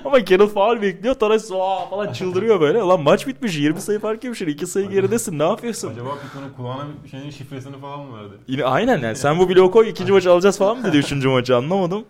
[0.05, 1.17] Ama Carroll faul bekliyor.
[1.21, 2.79] "Aa!" falan çıldırıyor böyle.
[2.79, 4.47] Lan maç bitmiş 20 sayı fark yemişsin.
[4.47, 5.91] 2 sayı geridesin ne yapıyorsun?
[5.91, 8.35] Acaba Piton'un kulağına şeyin şifresini falan mı verdi?
[8.49, 11.57] Yine aynen yani sen bu bloğu koy ikinci maçı alacağız falan mı dedi üçüncü maçı
[11.57, 12.05] anlamadım.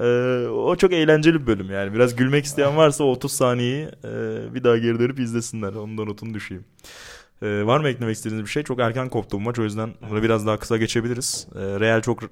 [0.00, 1.94] Ee, o çok eğlenceli bir bölüm yani.
[1.94, 4.10] Biraz gülmek isteyen varsa o 30 saniyeyi e,
[4.54, 5.72] bir daha geri dönüp izlesinler.
[5.72, 6.64] Onun da notunu düşeyim.
[7.42, 8.62] Ee, var mı eklemek istediğiniz bir şey?
[8.62, 11.48] Çok erken koptu bu maç o yüzden bunu biraz daha kısa geçebiliriz.
[11.54, 12.28] Ee, Real çok e,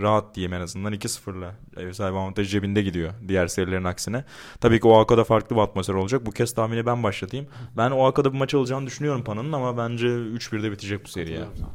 [0.00, 4.24] rahat diyeyim en azından 2-0'la ev sahibi avantajı cebinde gidiyor diğer serilerin aksine.
[4.60, 6.26] Tabii ki OAK'da farklı bir atmosfer olacak.
[6.26, 7.46] Bu kez tahmini ben başlatayım.
[7.76, 11.40] Ben OAK'da bir maç alacağını düşünüyorum Pana'nın ama bence 3-1'de bitecek bu seri ya.
[11.40, 11.72] Katılıyorum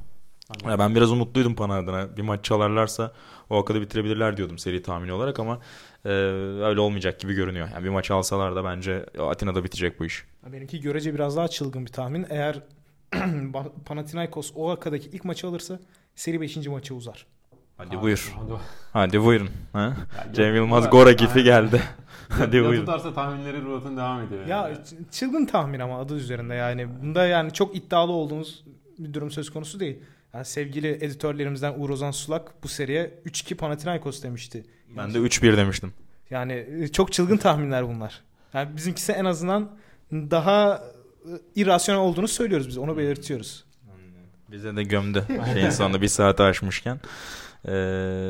[0.62, 0.72] sana.
[0.72, 2.18] Ya ben biraz umutluydum Pana adına.
[2.18, 3.12] Bir maç çalarlarsa
[3.50, 5.60] o akada bitirebilirler diyordum seri tahmini olarak ama
[6.06, 7.70] e, öyle olmayacak gibi görünüyor.
[7.74, 10.26] Yani bir maç alsalar da bence Atina'da bitecek bu iş.
[10.54, 12.26] Benimki görece biraz daha çılgın bir tahmin.
[12.30, 12.60] Eğer
[13.86, 15.80] Panathinaikos o hakadaki ilk maçı alırsa
[16.16, 16.68] seri 5.
[16.68, 17.26] maça uzar.
[17.78, 18.36] Hadi buyur.
[18.36, 18.54] hadi.
[18.94, 19.50] Hadi buyurun.
[19.74, 19.80] Ha?
[20.18, 21.82] Ya Cem Yılmaz Gora gifi geldi.
[22.30, 22.86] Hadi ya buyurun.
[22.86, 24.46] tutarsa tahminleri Ruat'ın devam ediyor.
[24.46, 24.78] Ya yani.
[25.12, 27.02] çılgın tahmin ama adı üzerinde yani.
[27.02, 28.64] Bunda yani çok iddialı olduğumuz
[29.00, 30.00] bir durum söz konusu değil.
[30.38, 34.66] Yani sevgili editörlerimizden Uğur Ozan Sulak bu seriye 3-2 Panathinaikos demişti.
[34.98, 35.94] Ben de 3-1 demiştim.
[36.30, 38.24] Yani e, çok çılgın tahminler bunlar.
[38.54, 39.78] Yani bizimkisi en azından
[40.12, 40.84] daha
[41.26, 42.78] e, irrasyonel olduğunu söylüyoruz biz.
[42.78, 43.66] Onu belirtiyoruz.
[44.52, 45.24] Bize de gömdü
[45.54, 47.00] şeyin sonunda bir saate aşmışken.
[47.66, 47.74] Ee,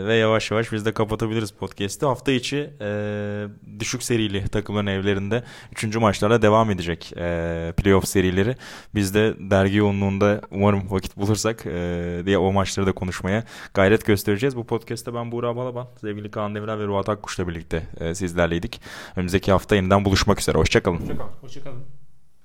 [0.07, 2.05] ve yavaş yavaş biz de kapatabiliriz podcast'i.
[2.05, 3.47] Hafta içi e,
[3.79, 5.95] düşük serili takımların evlerinde 3.
[5.95, 8.55] maçlarla devam edecek e, playoff serileri.
[8.95, 14.55] Biz de dergi yoğunluğunda umarım vakit bulursak e, diye o maçları da konuşmaya gayret göstereceğiz.
[14.55, 18.81] Bu podcast'te ben Buğra Balaban, sevgili Kaan Demirel ve Ruat Akkuş'la birlikte e, sizlerleydik.
[19.15, 20.57] Önümüzdeki hafta yeniden buluşmak üzere.
[20.57, 20.97] Hoşçakalın.
[20.97, 21.27] Hoşça kal.
[21.41, 22.06] Hoşçakalın.